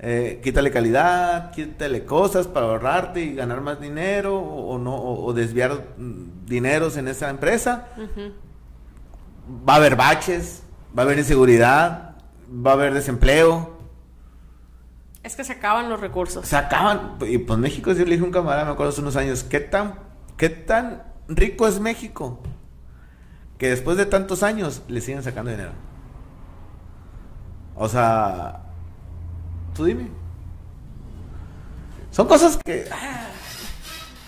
Eh, 0.00 0.40
quítale 0.42 0.70
calidad, 0.70 1.50
quítale 1.50 2.04
cosas 2.04 2.46
para 2.46 2.66
ahorrarte 2.66 3.20
y 3.20 3.34
ganar 3.34 3.60
más 3.60 3.80
dinero 3.80 4.38
o, 4.38 4.74
o 4.74 4.78
no 4.78 4.94
o, 4.94 5.24
o 5.26 5.32
desviar 5.32 5.88
dineros 6.46 6.96
en 6.96 7.08
esa 7.08 7.30
empresa. 7.30 7.88
Va 9.68 9.74
a 9.74 9.76
haber 9.76 9.96
baches, 9.96 10.62
va 10.96 11.02
a 11.02 11.06
haber 11.06 11.18
inseguridad, 11.18 12.16
va 12.48 12.70
a 12.70 12.74
haber 12.74 12.94
desempleo. 12.94 13.76
Es 15.22 15.36
que 15.36 15.44
se 15.44 15.52
acaban 15.52 15.90
los 15.90 16.00
recursos. 16.00 16.46
Se 16.46 16.56
acaban. 16.56 17.16
Y 17.20 17.38
pues 17.38 17.58
México, 17.58 17.92
yo 17.92 18.04
le 18.04 18.12
dije 18.12 18.22
a 18.22 18.26
un 18.26 18.32
camarada, 18.32 18.64
me 18.64 18.70
acuerdo 18.72 18.90
hace 18.90 19.00
unos 19.00 19.16
años, 19.16 19.42
¿qué 19.44 19.60
tan, 19.60 19.94
qué 20.36 20.48
tan 20.48 21.02
rico 21.28 21.66
es 21.66 21.80
México? 21.80 22.40
Que 23.58 23.70
después 23.70 23.96
de 23.96 24.06
tantos 24.06 24.42
años 24.42 24.82
le 24.86 25.00
siguen 25.00 25.22
sacando 25.22 25.50
dinero. 25.50 25.72
O 27.74 27.88
sea, 27.88 28.67
tú 29.78 29.84
dime. 29.84 30.08
Son 32.10 32.26
cosas 32.26 32.58
que... 32.64 32.84
ah, 32.90 33.28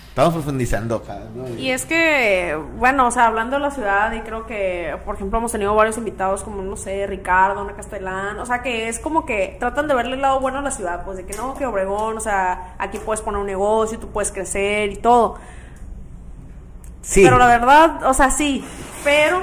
estamos 0.07 0.33
profundizando. 0.33 1.03
¿no? 1.35 1.59
Y 1.59 1.71
es 1.71 1.85
que, 1.85 2.57
bueno, 2.77 3.07
o 3.07 3.11
sea, 3.11 3.27
hablando 3.27 3.57
de 3.57 3.61
la 3.61 3.71
ciudad, 3.71 4.13
y 4.13 4.21
creo 4.21 4.45
que, 4.45 4.95
por 5.03 5.15
ejemplo, 5.15 5.39
hemos 5.39 5.51
tenido 5.51 5.75
varios 5.75 5.97
invitados 5.97 6.43
como, 6.43 6.61
no 6.61 6.77
sé, 6.77 7.05
Ricardo, 7.05 7.59
Ana 7.59 7.75
Castellán, 7.75 8.39
o 8.39 8.45
sea, 8.45 8.61
que 8.61 8.87
es 8.87 8.99
como 8.99 9.25
que 9.25 9.57
tratan 9.59 9.89
de 9.89 9.93
verle 9.93 10.15
el 10.15 10.21
lado 10.21 10.39
bueno 10.39 10.59
a 10.59 10.61
la 10.61 10.71
ciudad, 10.71 11.03
pues 11.03 11.17
de 11.17 11.25
que 11.25 11.35
no, 11.35 11.53
que 11.53 11.65
Obregón, 11.65 12.17
o 12.17 12.21
sea, 12.21 12.75
aquí 12.77 12.97
puedes 12.97 13.21
poner 13.21 13.41
un 13.41 13.47
negocio, 13.47 13.99
tú 13.99 14.07
puedes 14.07 14.31
crecer 14.31 14.89
y 14.89 14.97
todo. 14.97 15.37
Sí. 17.01 17.23
Pero 17.25 17.37
la 17.37 17.47
verdad, 17.47 18.05
o 18.05 18.13
sea, 18.13 18.31
sí, 18.31 18.63
pero, 19.03 19.41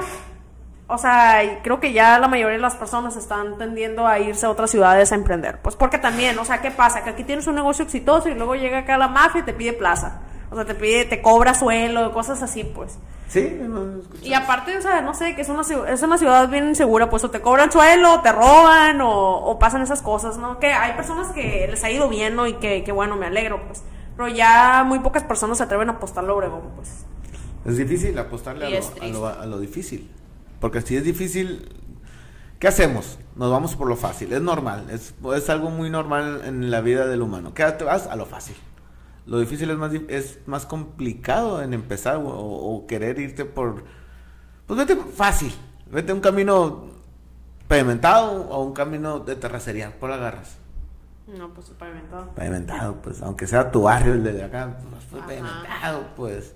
o 0.89 0.97
sea, 0.97 1.59
creo 1.61 1.79
que 1.79 1.93
ya 1.93 2.17
la 2.17 2.27
mayoría 2.27 2.57
de 2.57 2.61
las 2.61 2.75
personas 2.75 3.15
están 3.15 3.59
tendiendo 3.59 4.07
a 4.07 4.17
irse 4.19 4.47
a 4.47 4.49
otras 4.49 4.71
ciudades 4.71 5.11
a 5.11 5.15
emprender. 5.15 5.59
Pues 5.61 5.75
porque 5.75 5.99
también, 5.99 6.37
o 6.39 6.45
sea, 6.45 6.61
¿qué 6.61 6.71
pasa? 6.71 7.03
Que 7.03 7.11
aquí 7.11 7.23
tienes 7.23 7.45
un 7.45 7.53
negocio 7.53 7.85
exitoso 7.85 8.27
y 8.27 8.33
luego 8.33 8.55
llega 8.55 8.79
acá 8.79 8.97
la 8.97 9.07
mafia 9.07 9.41
y 9.41 9.43
te 9.43 9.53
pide 9.53 9.73
plaza. 9.73 10.21
O 10.49 10.55
sea, 10.55 10.65
te 10.65 10.73
pide, 10.73 11.05
te 11.05 11.21
cobra 11.21 11.53
suelo, 11.53 12.11
cosas 12.11 12.41
así, 12.41 12.63
pues. 12.63 12.97
Sí, 13.27 13.59
no. 13.61 14.01
Y 14.23 14.33
aparte, 14.33 14.75
o 14.75 14.81
sea, 14.81 15.01
no 15.01 15.13
sé, 15.13 15.35
que 15.35 15.43
es 15.43 15.49
una, 15.49 15.61
es 15.61 16.01
una 16.01 16.17
ciudad 16.17 16.49
bien 16.49 16.69
insegura, 16.69 17.07
pues 17.07 17.23
o 17.23 17.29
te 17.29 17.39
cobran 17.39 17.71
suelo, 17.71 18.21
te 18.21 18.31
roban, 18.31 18.99
o, 19.01 19.35
o 19.45 19.59
pasan 19.59 19.83
esas 19.83 20.01
cosas, 20.01 20.39
¿no? 20.39 20.57
Que 20.57 20.73
hay 20.73 20.93
personas 20.93 21.27
que 21.33 21.67
les 21.69 21.83
ha 21.83 21.91
ido 21.91 22.09
bien, 22.09 22.35
¿no? 22.35 22.47
Y 22.47 22.53
que, 22.53 22.83
que 22.83 22.91
bueno, 22.91 23.15
me 23.15 23.27
alegro, 23.27 23.61
pues. 23.67 23.83
Pero 24.17 24.27
ya 24.27 24.83
muy 24.83 24.97
pocas 24.97 25.21
personas 25.23 25.59
se 25.59 25.65
atreven 25.65 25.89
a 25.89 25.93
apostarle 25.93 26.31
a 26.31 26.33
Obregón, 26.33 26.71
pues. 26.75 27.05
Es 27.65 27.77
difícil 27.77 28.17
apostarle 28.17 28.65
a 28.65 28.69
lo, 28.71 29.03
a, 29.03 29.07
lo, 29.07 29.27
a 29.41 29.45
lo 29.45 29.59
difícil. 29.59 30.09
Porque 30.59 30.81
si 30.81 30.97
es 30.97 31.03
difícil, 31.03 31.69
¿qué 32.59 32.67
hacemos? 32.67 33.19
Nos 33.35 33.51
vamos 33.51 33.75
por 33.75 33.87
lo 33.87 33.95
fácil. 33.95 34.33
Es 34.33 34.41
normal. 34.41 34.87
Es, 34.89 35.13
es 35.35 35.49
algo 35.49 35.69
muy 35.69 35.89
normal 35.89 36.41
en 36.45 36.71
la 36.71 36.81
vida 36.81 37.07
del 37.07 37.21
humano. 37.21 37.53
¿Qué 37.53 37.63
te 37.63 37.83
vas? 37.83 38.07
A 38.07 38.15
lo 38.15 38.25
fácil. 38.25 38.55
Lo 39.25 39.39
difícil 39.39 39.69
es 39.69 39.77
más, 39.77 39.91
es 39.93 40.39
más 40.45 40.65
complicado 40.65 41.61
en 41.61 41.73
empezar 41.73 42.17
o, 42.17 42.27
o 42.27 42.87
querer 42.87 43.19
irte 43.19 43.45
por... 43.45 43.83
Pues 44.65 44.77
vete 44.77 44.95
fácil. 44.95 45.53
Vete 45.91 46.11
a 46.11 46.15
un 46.15 46.21
camino 46.21 46.89
pavimentado 47.67 48.49
o 48.49 48.63
un 48.63 48.73
camino 48.73 49.19
de 49.19 49.35
terracería. 49.35 49.97
¿Por 49.99 50.11
agarras? 50.11 50.57
No, 51.27 51.53
pues 51.53 51.69
pavimentado. 51.69 52.31
Pavimentado, 52.31 52.95
pues, 53.01 53.21
aunque 53.21 53.45
sea 53.45 53.71
tu 53.71 53.83
barrio 53.83 54.13
el 54.13 54.23
de 54.23 54.43
acá, 54.43 54.77
pues 54.89 55.03
fue 55.05 55.19
Ajá. 55.19 55.27
pavimentado, 55.27 56.07
pues. 56.15 56.53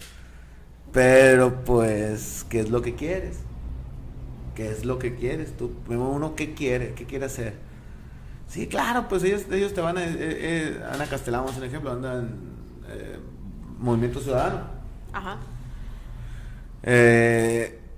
Pero, 0.91 1.63
pues, 1.63 2.45
¿qué 2.49 2.61
es 2.61 2.69
lo 2.69 2.81
que 2.81 2.95
quieres? 2.95 3.39
¿Qué 4.55 4.69
es 4.71 4.85
lo 4.85 4.99
que 4.99 5.15
quieres? 5.15 5.57
Tú, 5.57 5.71
primero 5.85 6.09
uno, 6.09 6.35
¿qué 6.35 6.53
quiere? 6.53 6.93
¿Qué 6.93 7.05
quiere 7.05 7.25
hacer? 7.25 7.53
Sí, 8.47 8.67
claro, 8.67 9.07
pues 9.09 9.23
ellos, 9.23 9.43
ellos 9.51 9.73
te 9.73 9.81
van 9.81 9.97
a... 9.97 10.03
eh, 10.05 10.15
eh, 10.19 10.83
Ana 10.91 11.07
Castellano 11.07 11.49
es 11.49 11.57
un 11.57 11.63
ejemplo, 11.63 11.91
anda 11.91 12.19
en 12.19 12.27
eh, 12.89 13.17
Movimiento 13.79 14.19
Ciudadano. 14.21 14.61
Ajá. 15.11 15.37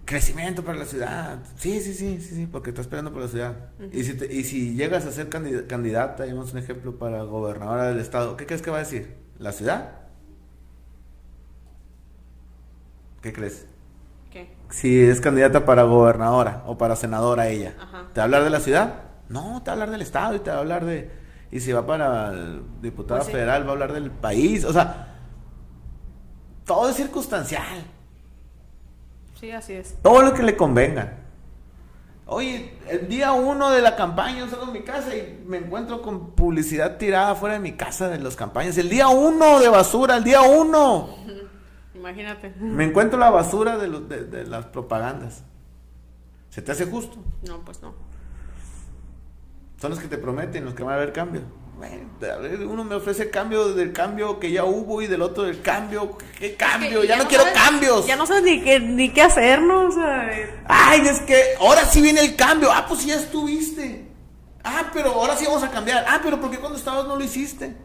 Crecimiento 0.05 0.63
para 0.63 0.77
la 0.77 0.85
ciudad. 0.85 1.39
Sí, 1.57 1.79
sí, 1.81 1.93
sí, 1.93 2.21
sí, 2.21 2.35
sí, 2.35 2.45
porque 2.45 2.69
está 2.69 2.81
esperando 2.81 3.11
por 3.11 3.23
la 3.23 3.27
ciudad. 3.27 3.55
y, 3.91 4.03
si 4.03 4.13
te- 4.13 4.31
y 4.31 4.43
si 4.43 4.75
llegas 4.75 5.05
a 5.07 5.11
ser 5.11 5.29
candid- 5.31 5.65
candidata, 5.65 6.23
digamos 6.23 6.53
un 6.53 6.59
ejemplo 6.59 6.97
para 6.99 7.23
gobernadora 7.23 7.85
del 7.89 7.99
estado, 7.99 8.37
¿qué 8.37 8.45
crees 8.45 8.61
que 8.61 8.69
va 8.69 8.77
a 8.77 8.79
decir? 8.81 9.15
¿La 9.39 9.51
ciudad? 9.51 9.93
¿Qué 13.21 13.33
crees? 13.33 13.65
¿Qué? 14.35 14.49
Si 14.69 15.01
es 15.01 15.21
candidata 15.21 15.63
para 15.65 15.83
gobernadora 15.83 16.63
o 16.67 16.77
para 16.77 16.97
senadora 16.97 17.47
ella, 17.47 17.73
Ajá. 17.81 18.03
¿te 18.11 18.19
va 18.19 18.23
a 18.23 18.25
hablar 18.25 18.43
de 18.43 18.49
la 18.49 18.59
ciudad? 18.59 18.95
No, 19.29 19.61
te 19.63 19.67
va 19.67 19.71
a 19.71 19.73
hablar 19.75 19.91
del 19.91 20.01
estado 20.01 20.35
y 20.35 20.39
te 20.39 20.49
va 20.49 20.57
a 20.57 20.59
hablar 20.59 20.83
de... 20.83 21.09
Y 21.53 21.61
si 21.61 21.71
va 21.71 21.87
para 21.87 22.33
diputada 22.81 23.21
Pues 23.21 23.27
sí. 23.27 23.31
federal, 23.31 23.63
va 23.63 23.69
a 23.69 23.71
hablar 23.71 23.93
del 23.93 24.11
país. 24.11 24.65
O 24.65 24.73
sea, 24.73 25.07
todo 26.65 26.89
es 26.89 26.97
circunstancial. 26.97 27.85
Sí, 29.39 29.51
así 29.51 29.71
es. 29.71 29.95
Todo 30.01 30.21
lo 30.21 30.33
que 30.33 30.43
le 30.43 30.57
convenga. 30.57 31.13
Oye, 32.25 32.73
el 32.89 33.07
día 33.07 33.31
uno 33.31 33.69
de 33.71 33.81
la 33.81 33.95
campaña 33.95 34.39
yo 34.39 34.49
salgo 34.49 34.65
de 34.65 34.73
mi 34.73 34.81
casa 34.83 35.15
y 35.15 35.41
me 35.47 35.59
encuentro 35.59 36.01
con 36.01 36.31
publicidad 36.31 36.97
tirada 36.97 37.35
fuera 37.35 37.53
de 37.53 37.61
mi 37.61 37.71
casa 37.77 38.09
de 38.09 38.19
las 38.19 38.35
campañas. 38.35 38.77
El 38.77 38.89
día 38.89 39.07
uno 39.07 39.61
de 39.61 39.69
basura, 39.69 40.17
el 40.17 40.25
día 40.25 40.41
uno. 40.41 41.07
Imagínate. 42.09 42.53
Me 42.59 42.83
encuentro 42.85 43.17
la 43.17 43.31
basura 43.31 43.77
de, 43.77 43.87
los- 43.87 44.07
de- 44.07 44.25
de 44.25 44.45
las 44.45 44.65
propagandas. 44.67 45.43
¿Se 46.51 46.61
te 46.61 46.71
hace 46.71 46.85
justo? 46.85 47.17
No, 47.47 47.59
pues 47.65 47.81
no. 47.81 47.95
Son 49.81 49.89
los 49.89 49.99
que 49.99 50.07
te 50.07 50.17
prometen, 50.19 50.65
los 50.65 50.73
que 50.75 50.83
van 50.83 50.93
a 50.93 50.97
haber 50.97 51.11
cambio. 51.13 51.41
Bueno, 51.77 52.07
a 52.21 52.37
ver, 52.37 52.65
uno 52.65 52.83
me 52.85 52.95
ofrece 52.95 53.29
cambio 53.29 53.73
del 53.73 53.91
cambio 53.91 54.39
que 54.39 54.49
ya 54.51 54.63
hubo 54.63 55.01
y 55.01 55.07
del 55.07 55.21
otro 55.21 55.43
del 55.43 55.61
cambio. 55.61 56.17
¿Qué 56.39 56.55
cambio? 56.55 57.01
Que 57.01 57.07
ya, 57.07 57.17
no 57.17 57.27
quiero 57.27 57.43
sabes- 57.43 57.59
cambios. 57.59 58.05
Ya 58.07 58.15
no 58.15 58.25
sabes 58.25 58.43
ni 58.43 58.61
qué, 58.61 58.79
ni 58.79 59.09
qué 59.09 59.23
hacer, 59.23 59.61
¿no? 59.61 59.87
O 59.87 59.91
sea, 59.91 60.31
eh, 60.31 60.59
Ay, 60.67 61.01
es 61.07 61.19
que 61.21 61.41
ahora 61.59 61.83
sí 61.85 62.01
viene 62.01 62.21
el 62.21 62.35
cambio. 62.35 62.71
Ah, 62.71 62.85
pues 62.87 63.03
ya 63.05 63.15
estuviste. 63.15 64.07
Ah, 64.63 64.91
pero 64.93 65.09
ahora 65.11 65.35
sí 65.35 65.45
vamos 65.45 65.63
a 65.63 65.71
cambiar. 65.71 66.05
Ah, 66.07 66.19
pero 66.23 66.39
¿por 66.39 66.49
qué 66.51 66.59
cuando 66.59 66.77
estabas 66.77 67.05
no 67.07 67.17
lo 67.17 67.23
hiciste? 67.23 67.75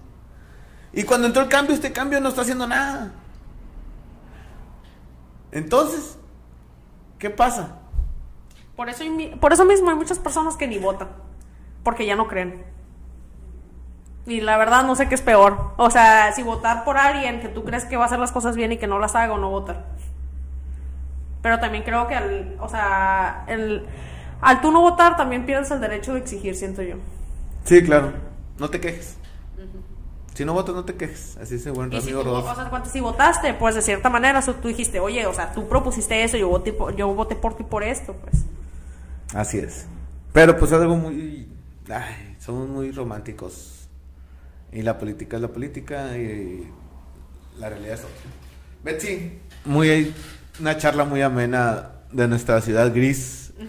Y 0.92 1.02
cuando 1.02 1.26
entró 1.26 1.42
el 1.42 1.48
cambio, 1.48 1.74
este 1.74 1.90
cambio 1.92 2.20
no 2.20 2.28
está 2.28 2.42
haciendo 2.42 2.66
nada. 2.68 3.12
Entonces, 5.52 6.18
¿qué 7.18 7.30
pasa? 7.30 7.76
por, 8.80 8.88
eso, 8.88 9.04
por 9.40 9.52
eso 9.52 9.66
mismo 9.66 9.90
hay 9.90 9.96
muchas 9.96 10.18
personas 10.18 10.56
que 10.56 10.66
ni 10.66 10.78
votan. 10.78 11.08
Porque 11.82 12.06
ya 12.06 12.16
no 12.16 12.28
creen. 12.28 12.64
Y 14.26 14.40
la 14.40 14.56
verdad 14.56 14.84
no 14.84 14.96
sé 14.96 15.06
qué 15.06 15.14
es 15.14 15.20
peor. 15.20 15.74
O 15.76 15.90
sea, 15.90 16.32
si 16.32 16.42
votar 16.42 16.82
por 16.84 16.96
alguien 16.96 17.40
que 17.40 17.48
tú 17.48 17.62
crees 17.62 17.84
que 17.84 17.98
va 17.98 18.04
a 18.04 18.06
hacer 18.06 18.18
las 18.18 18.32
cosas 18.32 18.56
bien 18.56 18.72
y 18.72 18.78
que 18.78 18.86
no 18.86 18.98
las 18.98 19.14
haga 19.14 19.34
o 19.34 19.38
no 19.38 19.50
votar. 19.50 19.84
Pero 21.42 21.58
también 21.58 21.84
creo 21.84 22.06
que 22.06 22.14
al, 22.14 22.56
o 22.58 22.70
sea, 22.70 23.44
el, 23.48 23.86
al 24.40 24.62
tú 24.62 24.70
no 24.72 24.80
votar 24.80 25.14
también 25.18 25.44
pierdes 25.44 25.70
el 25.70 25.82
derecho 25.82 26.14
de 26.14 26.20
exigir, 26.20 26.56
siento 26.56 26.82
yo. 26.82 26.96
Sí, 27.64 27.82
claro. 27.82 28.14
No 28.58 28.70
te 28.70 28.80
quejes. 28.80 29.18
Si 30.34 30.44
no 30.44 30.52
votas, 30.54 30.74
no 30.74 30.84
te 30.84 30.94
quejes. 30.94 31.36
Así 31.38 31.54
dice 31.56 31.70
buen 31.70 31.92
Y 31.92 31.96
si, 32.00 32.02
amigo 32.04 32.20
tú, 32.22 32.28
Rodolfo. 32.28 32.50
o 32.50 32.54
sea, 32.54 32.70
cuando- 32.70 32.88
si 32.88 33.00
votaste, 33.00 33.52
pues 33.54 33.74
de 33.74 33.82
cierta 33.82 34.08
manera 34.10 34.40
tú 34.42 34.68
dijiste, 34.68 35.00
oye, 35.00 35.26
o 35.26 35.34
sea, 35.34 35.52
tú 35.52 35.68
propusiste 35.68 36.22
eso, 36.24 36.36
yo 36.36 36.48
voté, 36.48 36.72
por, 36.72 36.94
yo 36.96 37.12
voté 37.14 37.34
por 37.36 37.56
ti 37.56 37.64
por 37.64 37.82
esto, 37.82 38.14
pues. 38.14 38.44
Así 39.34 39.58
es. 39.58 39.86
Pero 40.32 40.56
pues 40.58 40.72
algo 40.72 40.96
muy... 40.96 41.48
Ay, 41.92 42.36
somos 42.38 42.68
muy 42.68 42.92
románticos. 42.92 43.88
Y 44.72 44.82
la 44.82 44.98
política 44.98 45.36
es 45.36 45.42
la 45.42 45.48
política 45.48 46.16
y 46.16 46.70
la 47.58 47.68
realidad 47.68 47.94
es 47.94 48.00
otra. 48.00 48.30
Betsy, 48.84 49.38
muy, 49.64 50.14
una 50.60 50.76
charla 50.78 51.04
muy 51.04 51.20
amena 51.22 51.90
de 52.12 52.28
nuestra 52.28 52.60
ciudad 52.60 52.92
gris. 52.94 53.52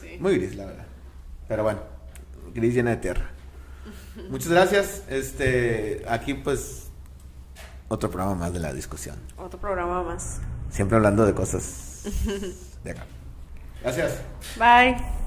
Sí. 0.00 0.18
Muy 0.20 0.36
gris, 0.36 0.54
la 0.54 0.66
verdad. 0.66 0.84
Pero 1.48 1.62
bueno, 1.64 1.80
gris 2.54 2.74
llena 2.74 2.90
de 2.90 2.96
tierra. 2.98 3.30
Muchas 4.30 4.48
gracias. 4.48 5.02
Este, 5.08 6.04
aquí 6.08 6.34
pues 6.34 6.88
otro 7.88 8.10
programa 8.10 8.34
más 8.34 8.52
de 8.52 8.60
la 8.60 8.72
discusión. 8.72 9.16
Otro 9.36 9.60
programa 9.60 10.02
más. 10.02 10.40
Siempre 10.70 10.96
hablando 10.96 11.26
de 11.26 11.34
cosas 11.34 12.02
de 12.84 12.90
acá. 12.90 13.04
Gracias. 13.82 14.20
Bye. 14.56 15.21